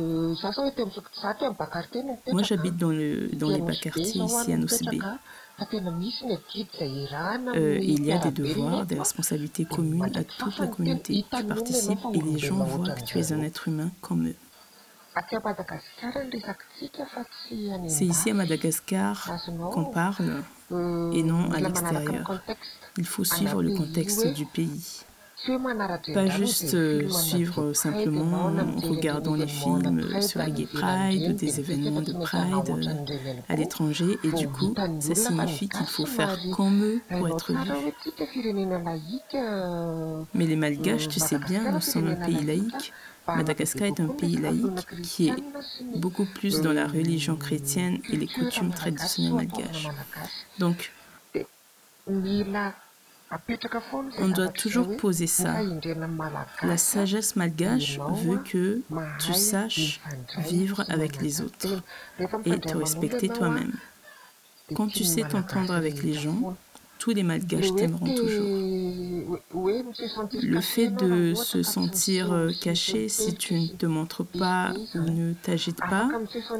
Moi, 2.32 2.42
j'habite 2.42 2.76
dans, 2.76 2.90
le, 2.90 3.28
dans 3.34 3.48
les 3.48 3.60
bas 3.60 3.74
quartiers 3.74 4.22
ici 4.22 4.52
à 4.52 4.56
Nosibé. 4.56 4.98
Euh, 7.54 7.78
il 7.80 8.04
y 8.04 8.12
a 8.12 8.18
des 8.18 8.30
devoirs, 8.30 8.86
des 8.86 8.98
responsabilités 8.98 9.64
communes 9.64 10.10
à 10.16 10.24
toute 10.24 10.58
la 10.58 10.66
communauté. 10.66 11.24
Tu 11.32 11.44
participes 11.44 11.98
et 12.12 12.20
les 12.20 12.38
gens 12.38 12.64
voient 12.64 12.90
que 12.90 13.04
tu 13.04 13.18
es 13.18 13.32
un 13.32 13.40
être 13.42 13.68
humain 13.68 13.90
comme 14.00 14.26
eux. 14.28 14.36
C'est 17.88 18.04
ici 18.06 18.30
à 18.30 18.34
Madagascar 18.34 19.30
qu'on 19.72 19.84
parle 19.84 20.42
et 20.70 21.22
non 21.22 21.50
à 21.52 21.60
l'extérieur. 21.60 22.42
Il 22.96 23.06
faut 23.06 23.24
suivre 23.24 23.62
le 23.62 23.76
contexte 23.76 24.26
du 24.34 24.46
pays. 24.46 25.04
Pas 26.14 26.26
juste 26.26 26.74
euh, 26.74 27.08
suivre 27.08 27.72
simplement 27.72 28.46
en 28.46 28.80
regardant 28.80 29.34
les 29.34 29.46
films 29.46 30.20
sur 30.22 30.38
la 30.40 30.50
Gay 30.50 30.66
Pride, 30.72 31.36
des 31.36 31.60
événements 31.60 32.00
de 32.00 32.12
Pride 32.12 32.70
euh, 32.70 33.34
à 33.48 33.56
l'étranger, 33.56 34.18
et 34.24 34.32
du 34.32 34.48
coup, 34.48 34.74
ça 35.00 35.14
signifie 35.14 35.68
qu'il 35.68 35.86
faut 35.86 36.06
faire 36.06 36.38
comme 36.52 36.82
eux 36.82 37.00
pour 37.10 37.28
être 37.28 37.52
vu. 37.52 37.70
Mais 40.34 40.46
les 40.46 40.56
Malgaches, 40.56 41.08
tu 41.08 41.20
sais 41.20 41.38
bien, 41.38 41.72
nous 41.72 41.80
sommes 41.80 42.08
un 42.08 42.16
pays 42.16 42.44
laïque. 42.44 42.92
Madagascar 43.26 43.88
est 43.88 44.00
un 44.00 44.08
pays 44.08 44.36
laïque 44.36 44.86
qui 45.02 45.28
est 45.28 45.34
beaucoup 45.96 46.26
plus 46.26 46.60
dans 46.60 46.72
la 46.72 46.86
religion 46.86 47.36
chrétienne 47.36 47.98
et 48.10 48.16
les 48.16 48.26
coutumes 48.26 48.70
traditionnelles 48.70 49.34
malgaches. 49.34 49.88
Donc, 50.58 50.92
On 54.18 54.28
doit 54.28 54.48
toujours 54.48 54.96
poser 54.96 55.26
ça. 55.26 55.56
La 56.62 56.76
sagesse 56.76 57.36
malgache 57.36 57.98
veut 57.98 58.38
que 58.38 58.82
tu 59.18 59.34
saches 59.34 60.00
vivre 60.38 60.84
avec 60.88 61.20
les 61.20 61.40
autres 61.40 61.82
et 62.44 62.58
te 62.60 62.76
respecter 62.76 63.28
toi-même. 63.28 63.72
Quand 64.74 64.88
tu 64.88 65.04
sais 65.04 65.22
t'entendre 65.22 65.74
avec 65.74 66.02
les 66.02 66.14
gens, 66.14 66.56
tous 66.98 67.10
les 67.10 67.22
malgaches 67.22 67.74
t'aimeront 67.74 68.14
toujours. 68.14 68.46
Le 70.42 70.60
fait 70.60 70.88
de 70.88 71.34
se 71.34 71.62
sentir 71.62 72.32
euh, 72.32 72.50
caché 72.60 73.08
si 73.08 73.34
tu 73.34 73.54
ne 73.54 73.68
te 73.68 73.86
montres 73.86 74.24
pas 74.24 74.72
ou 74.94 75.00
ne 75.00 75.32
t'agites 75.34 75.80
pas, 75.80 76.08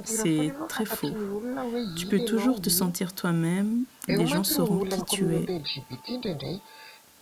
c'est 0.04 0.52
très 0.68 0.84
faux. 0.84 1.10
Tu 1.96 2.06
peux 2.06 2.24
toujours 2.24 2.60
te 2.60 2.70
sentir 2.70 3.14
toi-même, 3.14 3.84
les 4.08 4.26
gens 4.26 4.44
sauront 4.44 4.84
qui 4.84 5.16
tu 5.16 5.34
es. 5.34 5.46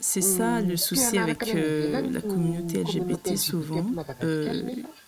C'est 0.00 0.21
ça 0.21 0.61
le 0.61 0.76
souci 0.76 1.16
avec 1.16 1.54
euh, 1.54 2.02
la 2.11 2.21
communauté 2.21 2.83
LGBT 2.83 3.37
souvent. 3.37 3.87
Euh, 4.25 4.62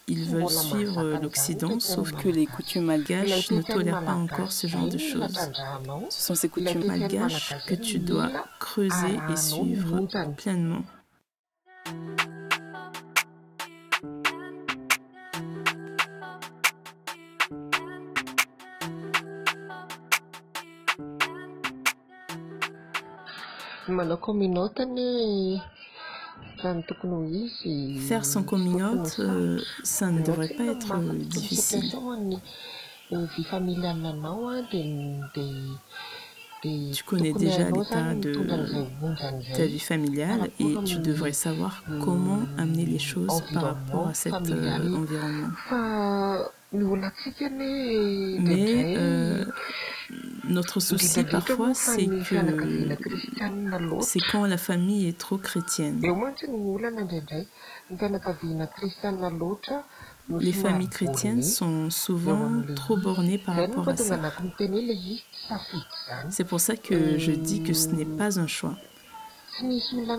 ils 0.06 0.24
veulent 0.24 0.48
suivre 0.48 1.18
l'Occident, 1.22 1.80
sauf 1.80 2.12
que 2.12 2.28
les 2.28 2.46
coutumes 2.46 2.84
malgaches 2.84 3.50
ne 3.50 3.62
tolèrent 3.62 4.04
pas 4.04 4.14
encore 4.14 4.52
ce 4.52 4.66
genre 4.66 4.88
de 4.88 4.98
choses. 4.98 5.38
Ce 6.10 6.22
sont 6.22 6.34
ces 6.34 6.48
coutumes 6.48 6.86
malgaches 6.86 7.54
que 7.66 7.74
tu 7.74 7.98
dois 7.98 8.30
creuser 8.60 9.18
et 9.30 9.36
suivre 9.36 10.06
pleinement. 10.36 10.82
Faire 28.08 28.24
son 28.24 28.42
coming 28.42 28.82
out, 28.82 29.16
euh, 29.18 29.60
ça 29.82 30.10
ne 30.10 30.22
devrait 30.22 30.48
pas 30.48 30.64
être 30.64 30.98
difficile. 31.26 31.94
Tu 36.92 37.04
connais 37.04 37.32
déjà 37.32 37.70
l'état 37.70 38.14
de 38.14 38.32
ta 39.54 39.66
vie 39.66 39.78
familiale 39.78 40.50
et 40.58 40.74
tu 40.84 40.98
devrais 40.98 41.32
savoir 41.32 41.84
comment 42.02 42.40
amener 42.56 42.86
les 42.86 42.98
choses 42.98 43.42
par 43.52 43.62
rapport 43.62 44.08
à 44.08 44.14
cet 44.14 44.32
euh, 44.32 44.96
environnement. 44.96 45.48
Mais 48.40 48.94
euh, 48.96 49.44
notre 50.44 50.80
souci 50.80 51.24
parfois, 51.24 51.74
c'est 51.74 52.06
que 52.06 52.24
c'est 54.00 54.20
quand 54.30 54.46
la 54.46 54.58
famille 54.58 55.08
est 55.08 55.18
trop 55.18 55.38
chrétienne. 55.38 56.00
Les 60.40 60.52
familles 60.52 60.88
chrétiennes 60.88 61.42
sont 61.42 61.90
souvent 61.90 62.62
trop 62.74 62.96
bornées 62.96 63.38
par 63.38 63.56
rapport 63.56 63.88
à 63.88 63.96
ça. 63.96 64.18
C'est 66.30 66.44
pour 66.44 66.60
ça 66.60 66.76
que 66.76 67.18
je 67.18 67.32
dis 67.32 67.62
que 67.62 67.72
ce 67.72 67.88
n'est 67.88 68.04
pas 68.04 68.38
un 68.38 68.46
choix. 68.46 68.76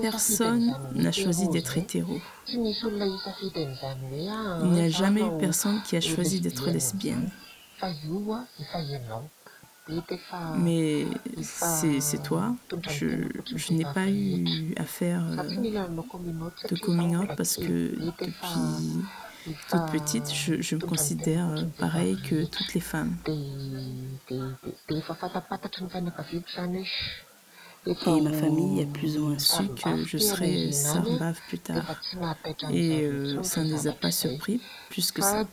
Personne 0.02 0.74
n'a 0.94 1.12
choisi 1.12 1.50
d'être 1.50 1.78
hétéro. 1.78 2.20
Il 2.48 2.62
n'y 4.72 4.82
a 4.82 4.90
jamais 4.90 5.22
eu 5.22 5.38
personne 5.40 5.82
qui 5.84 5.98
a 5.98 6.02
choisi 6.02 6.40
d'être 6.40 6.70
lesbienne. 6.70 7.30
Mais 10.58 11.06
c'est 11.42 12.24
toi. 12.24 12.56
Je, 12.90 13.74
n'ai 13.74 13.84
pas 13.84 14.10
eu 14.10 14.74
à 14.78 14.84
faire 14.84 15.24
euh, 15.24 15.36
de 15.36 16.80
coming 16.80 17.16
out 17.16 17.30
parce 17.38 17.58
que 17.58 17.96
depuis 17.96 18.34
toute 19.70 19.92
petite, 19.92 20.34
je, 20.34 20.76
me 20.76 20.82
considère 20.82 21.50
euh, 21.50 21.64
pareil 21.78 22.18
que 22.28 22.46
toutes 22.46 22.74
les 22.74 22.82
femmes. 22.82 23.16
Et 27.88 28.22
ma 28.22 28.34
famille 28.34 28.82
a 28.82 28.86
plus 28.88 29.18
ou 29.18 29.28
moins 29.28 29.38
su 29.38 29.68
que 29.68 30.04
je 30.06 30.18
serais 30.18 30.72
sarbave 30.72 31.40
plus 31.48 31.60
tard. 31.60 31.84
Et 32.72 33.04
euh, 33.04 33.44
ça 33.44 33.64
ne 33.64 33.72
les 33.72 33.88
a 33.88 33.92
pas 33.92 34.10
surpris 34.10 34.60
plus 34.90 35.12
que 35.12 35.22
ça. 35.22 35.46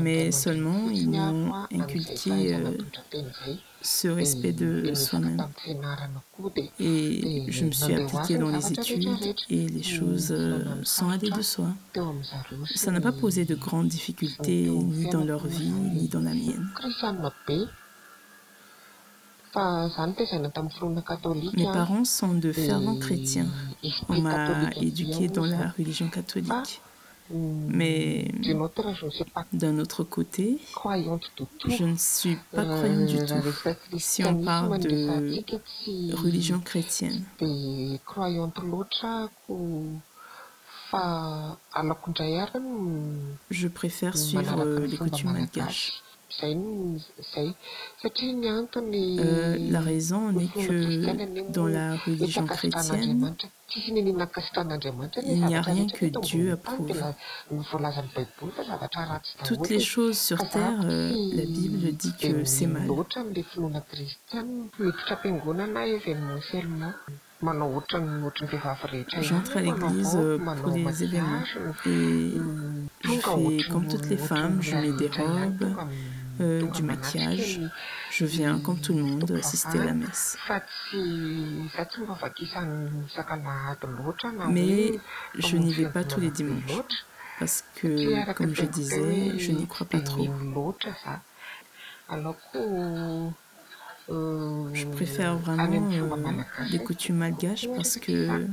Mais 0.00 0.32
seulement, 0.32 0.90
ils 0.90 1.08
m'ont 1.08 1.52
inculqué 1.72 2.54
euh, 2.54 2.76
ce 3.80 4.08
respect 4.08 4.52
de 4.52 4.94
soi-même. 4.94 5.40
Et 6.78 7.46
je 7.48 7.64
me 7.64 7.70
suis 7.70 7.94
appliquée 7.94 8.38
dans 8.38 8.50
les 8.50 8.72
études 8.72 9.34
et 9.48 9.68
les 9.68 9.82
choses 9.82 10.32
euh, 10.32 10.64
sont 10.82 11.08
allées 11.08 11.30
de 11.30 11.42
soi. 11.42 11.68
Ça 12.74 12.90
n'a 12.90 13.00
pas 13.00 13.12
posé 13.12 13.44
de 13.44 13.54
grandes 13.54 13.88
difficultés 13.88 14.68
ni 14.68 15.08
dans 15.08 15.24
leur 15.24 15.46
vie 15.46 15.70
ni 15.70 16.08
dans 16.08 16.20
la 16.20 16.34
mienne. 16.34 16.68
Mes 21.54 21.64
parents 21.64 22.04
sont 22.04 22.34
de 22.34 22.52
fervents 22.52 22.98
chrétiens. 22.98 23.48
On 24.08 24.20
m'a 24.20 24.70
éduquée 24.76 25.28
dans 25.28 25.46
la 25.46 25.70
religion 25.70 26.08
catholique. 26.08 26.80
Mais 27.32 28.28
d'un 29.52 29.78
autre 29.78 30.02
côté, 30.04 30.58
je 31.68 31.84
ne 31.84 31.96
suis 31.96 32.36
pas 32.52 32.64
croyante 32.64 33.06
du 33.06 33.16
tout 33.18 33.98
si 33.98 34.24
on 34.24 34.42
parle 34.44 34.78
de 34.80 36.14
religion 36.16 36.58
chrétienne. 36.60 37.24
Je 43.50 43.68
préfère 43.68 44.18
suivre 44.18 44.64
les 44.80 44.96
coutumes 44.96 45.32
malgaches. 45.32 46.02
Euh, 49.18 49.56
la 49.70 49.80
raison 49.80 50.30
est 50.38 50.52
que 50.66 51.50
dans 51.50 51.66
la 51.66 51.96
religion 51.96 52.46
chrétienne, 52.46 53.34
il 55.26 55.44
n'y 55.46 55.56
a 55.56 55.62
rien 55.62 55.86
que 55.86 56.06
Dieu 56.06 56.52
approuve. 56.52 57.02
Toutes 59.44 59.68
les 59.68 59.80
choses 59.80 60.18
sur 60.18 60.48
terre, 60.48 60.80
euh, 60.84 61.12
la 61.32 61.44
Bible 61.44 61.92
dit 61.92 62.12
que 62.20 62.44
c'est 62.44 62.66
mal. 62.66 62.88
J'entre 69.22 69.56
à 69.56 69.60
l'église 69.62 70.14
euh, 70.16 70.38
pour 70.38 70.74
les 70.74 71.04
événements 71.04 71.42
et 71.86 72.32
je 73.02 73.10
fais 73.10 73.68
comme 73.70 73.88
toutes 73.88 74.06
les 74.10 74.18
femmes, 74.18 74.60
je 74.60 74.76
mets 74.76 74.92
des 74.92 75.08
robes, 75.08 75.74
euh, 76.40 76.62
du 76.70 76.82
maquillage. 76.82 77.60
Je 78.10 78.24
viens, 78.24 78.58
comme 78.58 78.80
tout 78.80 78.94
le 78.94 79.02
monde, 79.02 79.30
assister 79.32 79.78
à 79.78 79.84
la 79.84 79.94
messe. 79.94 80.36
Mais 84.48 84.98
je 85.38 85.56
n'y 85.56 85.72
vais 85.72 85.88
pas 85.88 86.04
tous 86.04 86.20
les 86.20 86.30
dimanches 86.30 86.82
parce 87.38 87.64
que, 87.76 88.32
comme 88.34 88.54
je 88.54 88.64
disais, 88.64 89.38
je 89.38 89.52
n'y 89.52 89.66
crois 89.66 89.86
pas 89.86 90.00
trop. 90.00 90.26
Je 94.08 94.86
préfère 94.86 95.36
vraiment 95.36 95.88
euh, 95.92 96.68
des 96.70 96.78
coutumes 96.78 97.16
malgaches 97.16 97.68
parce 97.76 97.96
que 97.98 98.46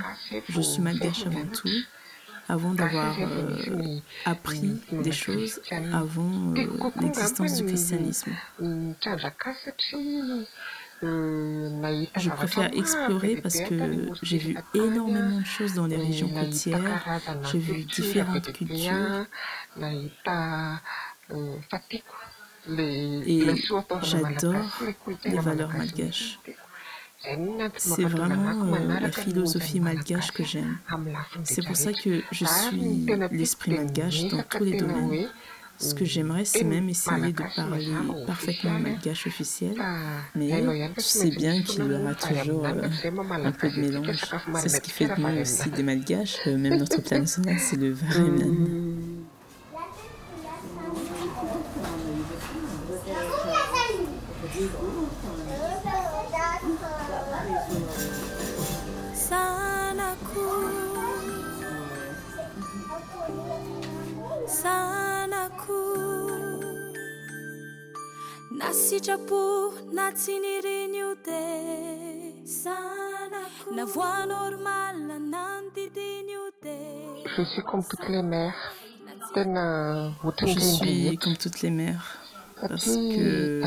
je 0.49 0.61
suis 0.61 0.81
malgache 0.81 1.25
avant 1.25 1.47
tout 1.47 1.69
avant 2.49 2.73
d'avoir 2.73 3.15
euh, 3.19 3.99
appris 4.25 4.81
des 4.91 5.11
choses 5.11 5.61
avant 5.93 6.53
euh, 6.55 6.91
l'existence 7.01 7.55
du 7.55 7.65
christianisme. 7.65 8.31
Je 11.01 12.29
préfère 12.29 12.73
explorer 12.73 13.35
parce 13.41 13.59
que 13.61 14.09
j'ai 14.23 14.37
vu 14.37 14.57
énormément 14.73 15.39
de 15.39 15.45
choses 15.45 15.73
dans 15.73 15.85
les 15.85 15.97
régions 15.97 16.29
côtières, 16.29 17.21
j'ai 17.51 17.59
vu 17.59 17.83
différentes 17.83 18.51
cultures. 18.51 19.25
Et 22.69 23.45
j'adore 24.01 24.65
les 25.25 25.39
valeurs 25.39 25.71
malgaches. 25.71 26.39
C'est 27.77 28.03
vraiment 28.03 28.73
euh, 28.73 28.99
la 28.99 29.11
philosophie 29.11 29.79
malgache 29.79 30.31
que 30.31 30.43
j'aime. 30.43 30.77
C'est 31.43 31.65
pour 31.65 31.75
ça 31.75 31.91
que 31.93 32.21
je 32.31 32.45
suis 32.45 33.05
l'esprit 33.31 33.71
malgache 33.71 34.27
dans 34.27 34.43
tous 34.43 34.63
les 34.63 34.77
domaines. 34.77 35.27
Ce 35.79 35.93
que 35.93 36.05
j'aimerais, 36.05 36.43
c'est 36.43 36.63
même 36.63 36.89
essayer 36.89 37.31
de 37.33 37.43
parler 37.55 37.91
parfaitement 38.25 38.79
malgache 38.79 39.27
officiel, 39.27 39.75
mais 40.35 40.63
tu 40.95 41.03
sais 41.03 41.29
bien 41.29 41.61
qu'il 41.61 41.85
y 41.85 41.93
aura 41.93 42.15
toujours 42.15 42.65
euh, 42.65 42.89
un 43.43 43.51
peu 43.51 43.69
de 43.69 43.79
mélange. 43.79 44.17
C'est 44.55 44.69
ce 44.69 44.81
qui 44.81 44.89
fait 44.89 45.07
de 45.07 45.21
nous 45.21 45.41
aussi 45.41 45.69
des 45.69 45.83
malgaches. 45.83 46.37
Euh, 46.47 46.57
même 46.57 46.77
notre 46.77 47.01
plat 47.01 47.19
national, 47.19 47.59
c'est 47.59 47.75
le 47.75 47.91
Varemen. 47.91 48.85
sana 64.61 65.49
Je 77.37 77.43
suis 77.43 77.61
comme 77.61 77.83
toutes 77.83 78.09
les 78.09 78.23
mères. 78.23 78.73
Je 79.35 80.59
suis 80.59 81.17
comme 81.17 81.37
toutes 81.37 81.61
les 81.61 81.69
mères 81.69 82.17
parce 82.59 82.85
que 82.85 83.61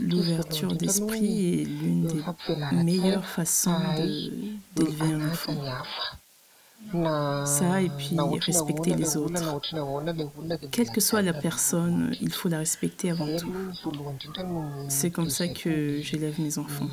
l'ouverture 0.00 0.74
d'esprit 0.74 1.60
est 1.60 1.64
l'une 1.64 2.06
des 2.06 2.82
meilleures 2.82 3.24
façons 3.24 3.78
d'élever 4.74 5.08
de, 5.08 5.14
un 5.14 5.28
enfant. 5.30 5.54
Ça, 7.44 7.82
et 7.82 7.90
puis 7.90 8.16
respecter 8.46 8.94
les 8.94 9.16
autres. 9.16 9.60
Quelle 10.70 10.90
que 10.90 11.00
soit 11.00 11.22
la 11.22 11.34
personne, 11.34 12.14
il 12.20 12.32
faut 12.32 12.48
la 12.48 12.58
respecter 12.58 13.10
avant 13.10 13.36
tout. 13.36 13.52
C'est 14.88 15.10
comme 15.10 15.30
ça 15.30 15.48
que 15.48 16.00
j'élève 16.00 16.40
mes 16.40 16.58
enfants. 16.58 16.88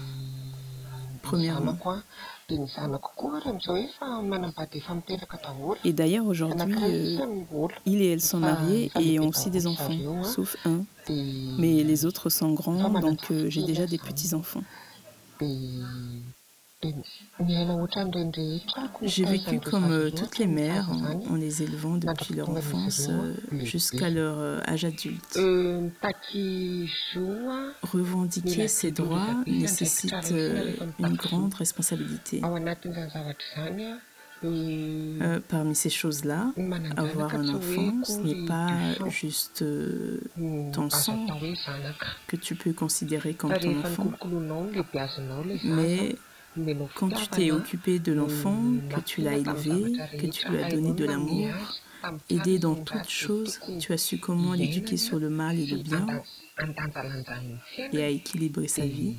Premièrement. 1.22 1.78
Et 5.84 5.94
d'ailleurs, 5.94 6.26
aujourd'hui, 6.28 6.76
euh, 6.84 7.68
il 7.88 8.02
et 8.02 8.12
elle 8.12 8.22
sont 8.22 8.40
mariés 8.40 8.92
et 9.00 9.20
ont 9.20 9.30
aussi 9.30 9.50
des 9.50 9.66
enfants, 9.66 10.24
sauf 10.24 10.56
un. 10.66 10.84
Mais 11.10 11.84
les 11.84 12.06
autres 12.06 12.30
sont 12.30 12.54
grands, 12.54 12.90
donc 13.00 13.32
euh, 13.32 13.50
j'ai 13.50 13.64
déjà 13.64 13.88
des 13.88 13.98
petits-enfants. 13.98 14.64
J'ai 19.02 19.26
vécu 19.26 19.60
comme 19.60 19.92
euh, 19.92 20.10
toutes 20.10 20.38
les 20.38 20.48
mères 20.48 20.90
en, 21.30 21.36
les 21.36 21.64
élevant 21.64 21.98
depuis 21.98 22.34
leur 22.34 22.50
enfance 22.50 23.08
euh, 23.10 23.34
jusqu'à 23.64 24.10
leur 24.10 24.40
euh, 24.40 24.60
âge 24.68 24.86
adulte. 24.86 25.38
Revendiquer 27.82 28.68
ses 28.68 28.92
droits 28.92 29.44
nécessite 29.46 30.14
une 31.00 31.16
grande 31.16 31.54
responsabilité. 31.56 32.42
parmi 35.50 35.76
ces 35.76 35.90
choses-là, 35.90 36.54
avoir 36.96 37.36
un 37.36 37.50
enfant, 37.50 38.04
ce 38.04 38.20
n'est 38.20 38.46
pas 38.46 38.70
juste 39.10 39.64
ton 40.72 40.90
sang 40.90 41.28
que 42.28 42.38
tu 42.38 42.56
peux 42.56 42.74
considérer 42.74 43.34
comme 43.34 43.54
ton 43.58 43.80
enfant, 43.80 44.12
mais 45.64 46.16
quand 46.96 47.10
tu 47.10 47.28
t'es 47.28 47.52
occupé 47.52 48.00
de 48.00 48.14
l'enfant, 48.14 48.58
que 48.90 49.00
tu 49.02 49.22
l'as 49.22 49.38
élevé, 49.38 49.98
que 50.18 50.28
tu 50.28 50.48
lui 50.50 50.58
as 50.64 50.70
donné 50.70 50.94
de 50.94 51.06
l'amour, 51.06 51.50
aidé 52.30 52.60
dans 52.60 52.76
toutes 52.76 53.10
choses, 53.10 53.60
tu 53.80 53.94
as 53.94 53.98
su 53.98 54.20
comment 54.20 54.54
l'éduquer 54.54 54.98
sur 54.98 55.20
le 55.20 55.30
mal 55.30 55.60
et 55.60 55.66
le 55.66 55.78
bien 55.78 56.06
et 57.92 58.04
à 58.04 58.10
équilibrer 58.10 58.68
sa 58.68 58.86
vie, 58.86 59.16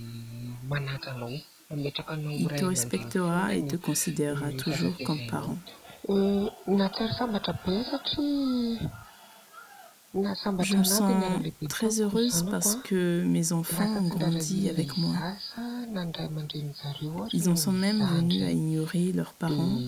il 1.71 2.49
te 2.49 2.65
respectera 2.65 3.55
et 3.55 3.67
te 3.67 3.77
considérera 3.77 4.53
toujours 4.53 4.97
comme 5.05 5.27
parent. 5.27 5.59
Je 10.61 10.77
me 10.77 10.85
sens 10.85 11.13
très 11.69 12.01
heureuse 12.01 12.47
parce 12.51 12.77
que 12.77 13.23
mes 13.25 13.53
enfants 13.53 13.97
ont 14.01 14.09
grandi 14.09 14.71
avec 14.71 14.97
moi. 14.97 15.15
Ils 17.33 17.49
en 17.49 17.57
sont 17.57 17.73
même 17.73 18.05
venus 18.05 18.43
à 18.43 18.51
ignorer 18.51 19.13
leurs 19.13 19.33
parents, 19.33 19.79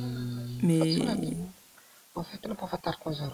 mais, 0.62 0.98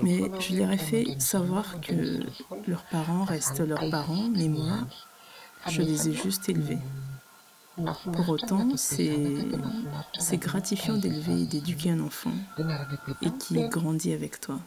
mais 0.02 0.30
je 0.40 0.56
leur 0.56 0.70
ai 0.70 0.78
fait 0.78 1.20
savoir 1.20 1.80
que 1.80 2.20
leurs 2.66 2.84
parents 2.84 3.24
restent 3.24 3.66
leurs 3.66 3.90
parents, 3.90 4.28
mais 4.34 4.48
moi, 4.48 4.86
je 5.68 5.82
les 5.82 6.08
ai 6.08 6.12
juste 6.12 6.48
élevés. 6.48 6.78
Pour 7.76 8.28
autant, 8.28 8.68
c'est 8.76 10.36
gratifiant 10.36 10.96
d'élever 10.96 11.42
et 11.42 11.46
d'éduquer 11.46 11.90
un 11.90 12.00
enfant 12.00 12.32
et 13.22 13.30
qui 13.32 13.68
grandit 13.68 14.12
avec 14.12 14.40
toi. 14.40 14.60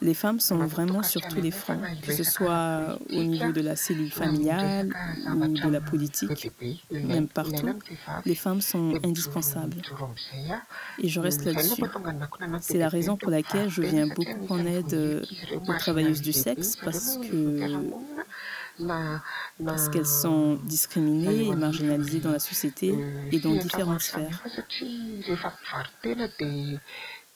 Les 0.00 0.14
femmes 0.14 0.38
sont 0.38 0.58
vraiment 0.58 1.02
sur 1.02 1.20
tous 1.22 1.40
les 1.40 1.50
fronts, 1.50 1.80
que 2.02 2.12
ce 2.12 2.22
soit 2.22 2.96
au 3.10 3.22
niveau 3.24 3.50
de 3.50 3.60
la 3.60 3.74
cellule 3.74 4.12
familiale 4.12 4.94
ou 5.26 5.48
de 5.48 5.68
la 5.68 5.80
politique, 5.80 6.52
même 6.92 7.26
partout. 7.26 7.80
Les 8.24 8.36
femmes 8.36 8.60
sont 8.60 8.94
indispensables. 9.02 9.82
Et 10.98 11.08
je 11.08 11.18
reste 11.18 11.44
là-dessus. 11.44 11.82
C'est 12.60 12.78
la 12.78 12.88
raison 12.88 13.16
pour 13.16 13.30
laquelle 13.30 13.68
je 13.68 13.82
viens 13.82 14.06
beaucoup 14.06 14.46
en 14.50 14.64
aide 14.66 15.26
aux 15.66 15.74
travailleuses 15.74 16.22
du 16.22 16.32
sexe, 16.32 16.76
parce 16.76 17.18
que 17.18 17.90
parce 19.64 19.88
qu'elles 19.88 20.06
sont 20.06 20.54
discriminées 20.64 21.48
et 21.48 21.56
marginalisées 21.56 22.20
dans 22.20 22.32
la 22.32 22.38
société 22.38 22.94
et 23.30 23.40
dans 23.40 23.54
différentes 23.54 24.00
sphères. 24.00 24.42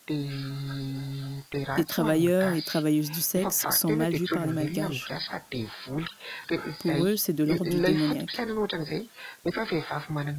Les 0.08 1.84
travailleurs 1.84 2.52
et 2.54 2.62
travailleuses 2.62 3.10
du 3.10 3.20
sexe 3.20 3.66
sont 3.70 3.96
mal 3.96 4.14
vus 4.14 4.28
par 4.32 4.46
les 4.46 4.52
malgaches. 4.52 5.08
Pour 6.80 7.06
eux, 7.06 7.16
c'est 7.16 7.32
de 7.32 7.42
l'ordre 7.42 7.64
du 7.64 7.80
démoniaque. 7.80 8.30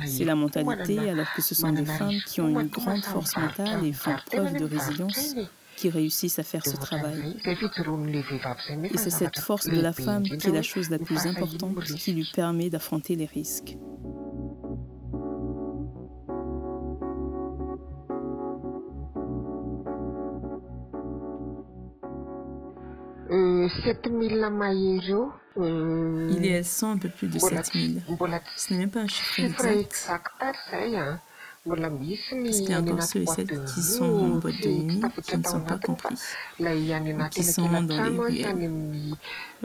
C'est 0.06 0.26
la 0.26 0.36
mentalité, 0.36 1.10
alors 1.10 1.34
que 1.34 1.42
ce 1.42 1.54
sont 1.54 1.74
des 1.74 1.86
femmes 1.86 2.22
qui 2.26 2.40
ont 2.40 2.48
une 2.48 2.68
grande 2.68 3.04
force 3.04 3.36
mentale 3.36 3.84
et 3.86 3.92
font 3.92 4.16
preuve 4.26 4.56
de 4.56 4.64
résilience 4.64 5.36
qui 5.78 5.90
réussissent 5.90 6.40
à 6.40 6.44
faire 6.44 6.66
ce 6.66 6.76
travail. 6.76 7.38
Et 7.46 8.98
c'est 8.98 9.10
cette 9.12 9.40
force 9.40 9.68
de 9.68 9.80
la 9.80 9.94
femme 9.94 10.24
qui 10.24 10.48
est 10.48 10.52
la 10.52 10.64
chose 10.64 10.90
la 10.90 11.00
plus 11.00 11.26
importante 11.26 11.84
qui 11.84 12.12
lui 12.14 12.28
permet 12.34 12.70
d'affronter 12.70 13.16
les 13.16 13.26
risques. 13.26 13.78
Euh, 25.60 26.30
Il 26.32 26.46
et 26.46 26.50
elles 26.50 26.66
sont 26.66 26.88
un 26.88 26.98
peu 26.98 27.10
plus 27.10 27.28
de 27.28 27.40
7000. 27.40 28.04
Ce 28.56 28.74
n'est 28.74 28.80
même 28.80 28.92
pas 28.92 29.02
un 29.02 29.08
chiffre 29.08 29.40
exact. 29.40 30.10
Parce 31.68 32.58
qu'il 32.60 32.70
y 32.70 32.74
a 32.74 32.80
encore 32.80 33.04
ceux 33.04 33.22
et 33.22 33.26
celles 33.26 33.66
qui 33.66 33.82
sont 33.82 34.06
en 34.06 34.28
boîte 34.40 34.62
de 34.62 34.70
nuit, 34.70 35.02
qui 35.24 35.38
ne 35.38 35.44
sont 35.44 35.62
pas 35.62 35.78
compris, 35.78 36.16
qui 37.32 37.44
sont 37.44 37.82
dans 37.82 38.04
les 38.04 38.18
ruelles. 38.18 38.72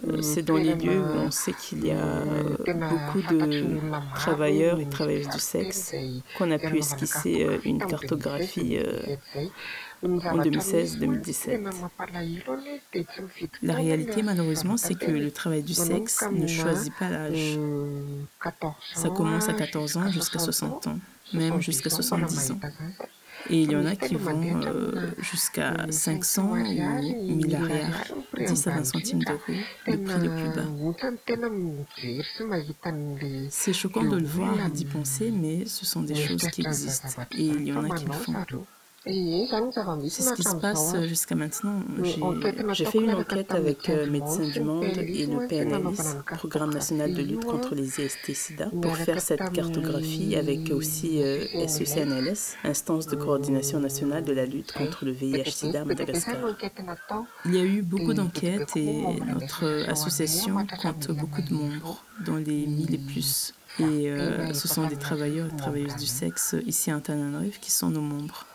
Euh, 0.08 0.22
c'est 0.22 0.42
dans 0.42 0.56
les 0.56 0.74
lieux 0.74 1.00
où 1.00 1.18
on 1.18 1.30
sait 1.30 1.52
qu'il 1.52 1.86
y 1.86 1.90
a 1.90 2.24
beaucoup 2.64 3.20
de 3.20 3.66
travailleurs 4.14 4.80
et 4.80 4.88
travailleuses 4.88 5.28
du 5.28 5.38
sexe 5.38 5.94
qu'on 6.38 6.50
a 6.50 6.58
pu 6.58 6.78
esquisser 6.78 7.44
euh, 7.44 7.58
une 7.64 7.78
cartographie 7.78 8.78
euh, 8.78 9.16
en 10.02 10.38
2016-2017. 10.38 11.60
La 13.62 13.74
réalité, 13.74 14.22
malheureusement, 14.22 14.76
c'est 14.76 14.94
que 14.94 15.10
le 15.10 15.30
travail 15.30 15.62
du 15.62 15.74
sexe 15.74 16.24
ne 16.32 16.46
choisit 16.46 16.92
pas 16.98 17.10
l'âge. 17.10 17.58
Ça 18.94 19.10
commence 19.10 19.48
à 19.48 19.52
14 19.52 19.96
ans 19.98 20.10
jusqu'à 20.10 20.38
60 20.38 20.86
ans 20.86 20.98
même 21.34 21.60
jusqu'à 21.60 21.90
70 21.90 22.52
ans. 22.52 22.60
Et 23.50 23.62
il 23.62 23.72
y 23.72 23.76
en 23.76 23.84
a 23.86 23.96
qui 23.96 24.14
vont 24.14 24.60
euh, 24.64 25.10
jusqu'à 25.18 25.86
500 25.90 26.50
ou 26.52 26.54
1000 27.34 27.56
arrières, 27.56 28.04
10 28.38 28.66
à 28.68 28.70
20 28.70 28.84
centimes 28.84 29.18
d'euros, 29.24 29.40
le 29.86 29.96
prix 29.98 30.20
le 30.20 30.30
plus 30.36 30.48
bas. 30.54 30.66
C'est 33.50 33.72
choquant 33.72 34.04
de 34.04 34.16
le 34.16 34.26
voir 34.26 34.70
d'y 34.70 34.84
penser, 34.84 35.30
mais 35.32 35.66
ce 35.66 35.84
sont 35.84 36.02
des 36.02 36.14
choses 36.14 36.46
qui 36.52 36.60
existent 36.64 37.22
et 37.32 37.44
il 37.46 37.66
y 37.66 37.72
en 37.72 37.90
a 37.90 37.96
qui 37.96 38.04
le 38.04 38.12
font. 38.12 38.34
C'est 39.04 40.22
ce 40.22 40.34
qui 40.34 40.42
se 40.44 40.54
passe 40.56 40.94
jusqu'à 41.02 41.34
maintenant. 41.34 41.80
J'ai 42.72 42.84
fait 42.84 42.98
une 42.98 43.14
enquête 43.14 43.52
avec 43.52 43.88
euh, 43.88 44.08
Médecins 44.08 44.48
du 44.48 44.60
Monde 44.60 44.84
et 44.84 45.26
le 45.26 45.48
PNLS, 45.48 46.22
Programme 46.36 46.72
national 46.72 47.12
de 47.12 47.22
lutte 47.22 47.44
contre 47.44 47.74
les 47.74 48.00
IST-SIDA, 48.00 48.70
pour 48.80 48.96
faire 48.96 49.20
cette 49.20 49.50
cartographie 49.52 50.36
avec 50.36 50.70
aussi 50.70 51.20
euh, 51.20 51.66
SECNLS, 51.66 52.56
Instance 52.62 53.06
de 53.08 53.16
coordination 53.16 53.80
nationale 53.80 54.22
de 54.22 54.32
la 54.32 54.46
lutte 54.46 54.72
contre 54.72 55.04
le 55.04 55.10
VIH-SIDA 55.10 55.80
à 55.80 55.84
Madagascar. 55.84 56.36
Il 57.44 57.54
y 57.56 57.60
a 57.60 57.64
eu 57.64 57.82
beaucoup 57.82 58.14
d'enquêtes 58.14 58.76
et 58.76 59.02
notre 59.26 59.90
association 59.90 60.64
compte 60.80 61.10
beaucoup 61.10 61.42
de 61.42 61.52
membres, 61.52 62.04
dont 62.24 62.36
les 62.36 62.66
1000 62.66 62.94
et 62.94 62.98
plus. 62.98 63.52
Et 63.80 64.10
euh, 64.10 64.52
ce 64.52 64.68
sont 64.68 64.86
des 64.86 64.96
travailleurs 64.96 65.48
et 65.52 65.56
travailleuses 65.56 65.96
du 65.96 66.06
sexe 66.06 66.54
ici 66.66 66.90
à 66.90 66.96
Antananarive 66.96 67.58
qui 67.58 67.70
sont 67.72 67.88
nos 67.90 68.02
membbre. 68.02 68.46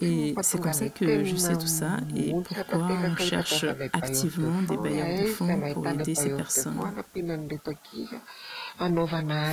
Et 0.00 0.34
c'est 0.42 0.60
comme 0.60 0.72
ça 0.72 0.88
que 0.88 1.22
je 1.24 1.36
sais 1.36 1.56
tout 1.56 1.66
ça 1.68 1.98
et 2.16 2.32
pourquoi 2.32 2.88
on 2.90 3.16
cherche 3.16 3.64
activement 3.92 4.60
des 4.62 4.76
bailleurs 4.76 5.20
de 5.20 5.26
fonds 5.26 5.60
pour 5.72 5.86
aider 5.88 6.14
ces 6.16 6.30
personnes? 6.30 6.80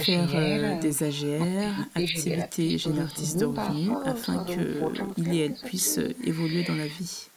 Faire 0.02 0.30
euh, 0.34 0.80
des 0.80 1.04
AGR, 1.04 1.88
activités 1.94 2.78
génératrices 2.80 3.36
de 3.36 3.46
revenus, 3.46 3.92
afin 4.06 4.44
qu'il 4.46 5.34
et 5.34 5.46
elle 5.46 5.56
puissent 5.56 6.00
évoluer 6.24 6.64
dans 6.64 6.76
la 6.76 6.88
vie. 6.88 7.28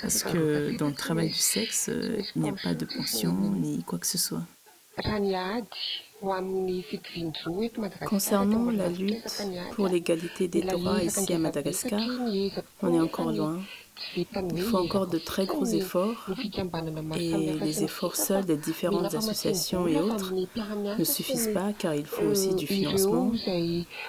Parce 0.00 0.22
que 0.22 0.76
dans 0.76 0.88
le 0.88 0.94
travail 0.94 1.28
du 1.28 1.34
sexe, 1.34 1.90
il 2.36 2.42
n'y 2.42 2.50
a 2.50 2.52
pas 2.52 2.74
de 2.74 2.84
pension 2.84 3.32
ni 3.32 3.82
quoi 3.82 3.98
que 3.98 4.06
ce 4.06 4.18
soit. 4.18 4.44
Concernant 8.06 8.70
la 8.70 8.88
lutte 8.88 9.44
pour 9.72 9.88
l'égalité 9.88 10.48
des 10.48 10.62
droits 10.62 11.02
ici 11.02 11.32
à 11.32 11.38
Madagascar, 11.38 12.00
on 12.82 12.94
est 12.94 13.00
encore 13.00 13.32
loin. 13.32 13.60
Il 14.16 14.62
faut 14.62 14.78
encore 14.78 15.06
de 15.06 15.18
très 15.18 15.46
gros 15.46 15.64
efforts 15.64 16.26
et 17.18 17.32
les 17.60 17.82
efforts 17.82 18.16
seuls 18.16 18.44
des 18.44 18.56
différentes 18.56 19.14
associations 19.14 19.86
et 19.86 19.96
autres 19.96 20.34
ne 20.98 21.04
suffisent 21.04 21.50
pas 21.52 21.72
car 21.72 21.94
il 21.94 22.06
faut 22.06 22.24
aussi 22.24 22.54
du 22.54 22.66
financement, 22.66 23.32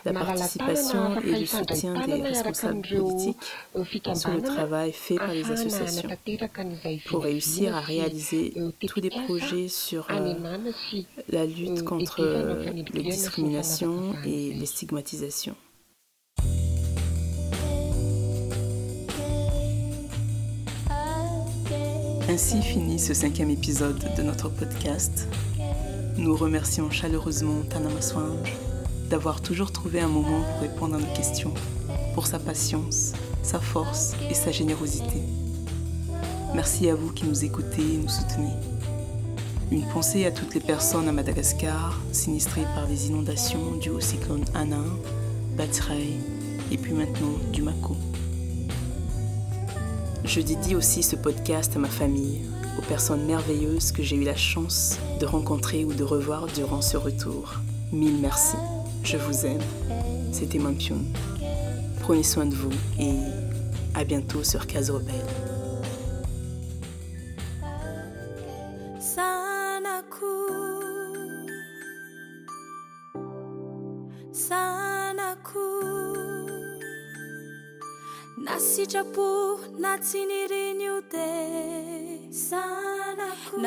la 0.06 0.14
participation 0.14 1.20
et 1.22 1.40
le 1.40 1.46
soutien 1.46 2.06
des 2.06 2.22
responsables 2.22 2.82
politiques 2.82 3.38
sur 4.16 4.32
le 4.32 4.42
travail 4.42 4.92
fait 4.92 5.16
par 5.16 5.32
les 5.32 5.50
associations 5.50 6.10
pour 7.08 7.24
réussir 7.24 7.76
à 7.76 7.82
réaliser 7.82 8.54
tous 8.88 9.02
les 9.02 9.10
projets 9.10 9.68
sur 9.68 10.08
euh, 10.12 10.34
la 11.30 11.46
lutte 11.46 11.84
contre 11.84 12.24
les 12.94 13.04
discriminations 13.04 14.16
et 14.26 14.54
les 14.54 14.66
stigmatisations. 14.66 15.56
Ainsi 22.38 22.62
finit 22.62 23.00
ce 23.00 23.16
cinquième 23.16 23.50
épisode 23.50 23.98
de 24.16 24.22
notre 24.22 24.48
podcast. 24.48 25.28
Nous 26.20 26.36
remercions 26.36 26.92
chaleureusement 26.92 27.64
Tana 27.68 27.90
d'avoir 29.10 29.42
toujours 29.42 29.72
trouvé 29.72 30.02
un 30.02 30.08
moment 30.08 30.44
pour 30.44 30.62
répondre 30.62 30.94
à 30.94 31.00
nos 31.00 31.14
questions, 31.16 31.52
pour 32.14 32.28
sa 32.28 32.38
patience, 32.38 33.14
sa 33.42 33.60
force 33.60 34.14
et 34.30 34.36
sa 34.36 34.52
générosité. 34.52 35.24
Merci 36.54 36.92
à 36.92 36.94
vous 36.94 37.12
qui 37.12 37.26
nous 37.26 37.44
écoutez 37.44 37.82
et 37.82 37.98
nous 37.98 38.08
soutenez. 38.08 38.54
Une 39.72 39.88
pensée 39.88 40.28
à 40.28 40.32
toutes 40.32 40.54
les 40.54 40.62
personnes 40.62 41.08
à 41.08 41.12
Madagascar 41.12 42.00
sinistrées 42.12 42.68
par 42.76 42.86
les 42.86 43.08
inondations 43.08 43.78
dues 43.82 43.90
au 43.90 44.00
cyclone 44.00 44.46
Anna, 44.54 44.84
Batray 45.58 46.14
et 46.72 46.78
puis 46.78 46.94
maintenant 46.94 47.34
du 47.52 47.64
Mako. 47.64 47.96
Je 50.28 50.42
dédie 50.42 50.76
aussi 50.76 51.04
ce 51.04 51.16
podcast 51.16 51.78
à 51.78 51.80
ma 51.80 51.88
famille, 51.88 52.42
aux 52.78 52.82
personnes 52.82 53.26
merveilleuses 53.26 53.94
que 53.94 54.04
j'ai 54.04 54.18
eu 54.18 54.26
la 54.26 54.36
chance 54.36 55.00
de 55.22 55.26
rencontrer 55.26 55.86
ou 55.86 55.94
de 55.94 56.04
revoir 56.04 56.48
durant 56.48 56.82
ce 56.82 56.98
retour. 56.98 57.54
Mille 57.94 58.20
merci. 58.20 58.58
Je 59.04 59.16
vous 59.16 59.46
aime. 59.46 59.62
C'était 60.34 60.60
Mampion. 60.60 61.00
Prenez 62.02 62.24
soin 62.24 62.46
de 62.46 62.54
vous 62.54 62.74
et 63.00 63.14
à 63.96 64.04
bientôt 64.04 64.44
sur 64.44 64.68
Case 64.68 64.90
Rebelle. 64.90 65.47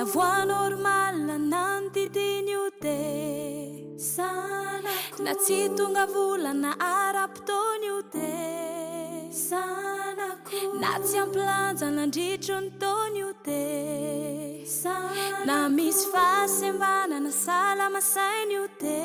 la 0.00 0.06
voix 0.06 0.44
normale 0.46 1.18
nanodidin'io 1.26 2.64
de 2.82 3.00
zanako 4.14 5.18
na 5.24 5.32
tsy 5.42 5.58
tonga 5.76 6.04
volana 6.14 6.70
ara-poton'io 6.78 7.98
de 8.14 8.32
zanako 9.48 10.56
na 10.80 10.90
tsy 11.04 11.16
ampilanjanandritro 11.24 12.56
ny 12.64 12.70
taon'io 12.80 13.30
de 13.46 13.64
zanako 14.80 15.44
na 15.48 15.56
misy 15.76 16.04
fahasembanana 16.12 17.32
salamasain'io 17.44 18.64
de 18.82 19.00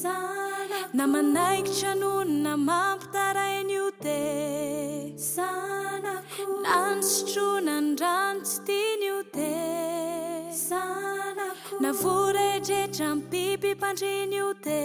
zanako 0.00 0.96
na 0.98 1.04
manaikitra 1.14 1.92
nonona 2.02 2.52
mampitarain'io 2.68 3.86
de 4.04 4.20
na 7.66 7.80
ny 7.80 7.96
rano 8.00 8.40
tsy 8.42 8.58
ti 8.66 8.95
zanako 10.68 11.80
navorehetrehtra 11.80 13.06
io 14.32 14.54
te 14.54 14.80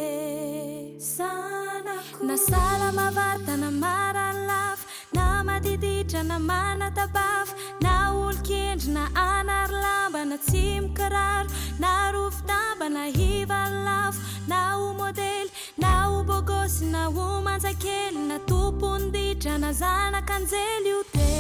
sanako. 0.99 1.61
Zanako 1.81 2.25
nasala 2.25 2.91
mavartana 2.91 3.71
marany 3.71 4.45
lafa 4.47 4.85
na 5.13 5.43
madiditra 5.43 6.23
na 6.23 6.39
manatabafa 6.39 7.55
na 7.81 8.11
olokendry 8.11 8.93
na 8.93 9.05
anary 9.15 9.73
lamba 9.83 10.25
na 10.25 10.37
tsy 10.37 10.79
mikiraro 10.81 11.49
na 11.79 12.11
rofodamba 12.11 12.89
na 12.89 13.05
hivany 13.05 13.83
lafo 13.85 14.21
na 14.47 14.77
o 14.77 14.93
modely 14.93 15.51
na 15.77 16.09
o 16.09 16.23
bogosy 16.23 16.85
na 16.85 17.07
o 17.09 17.41
manjakely 17.41 18.17
na 18.29 18.37
tomponyditra 18.39 19.57
na 19.57 19.73
zanakanjely 19.73 20.89
io 20.89 21.03
de 21.13 21.31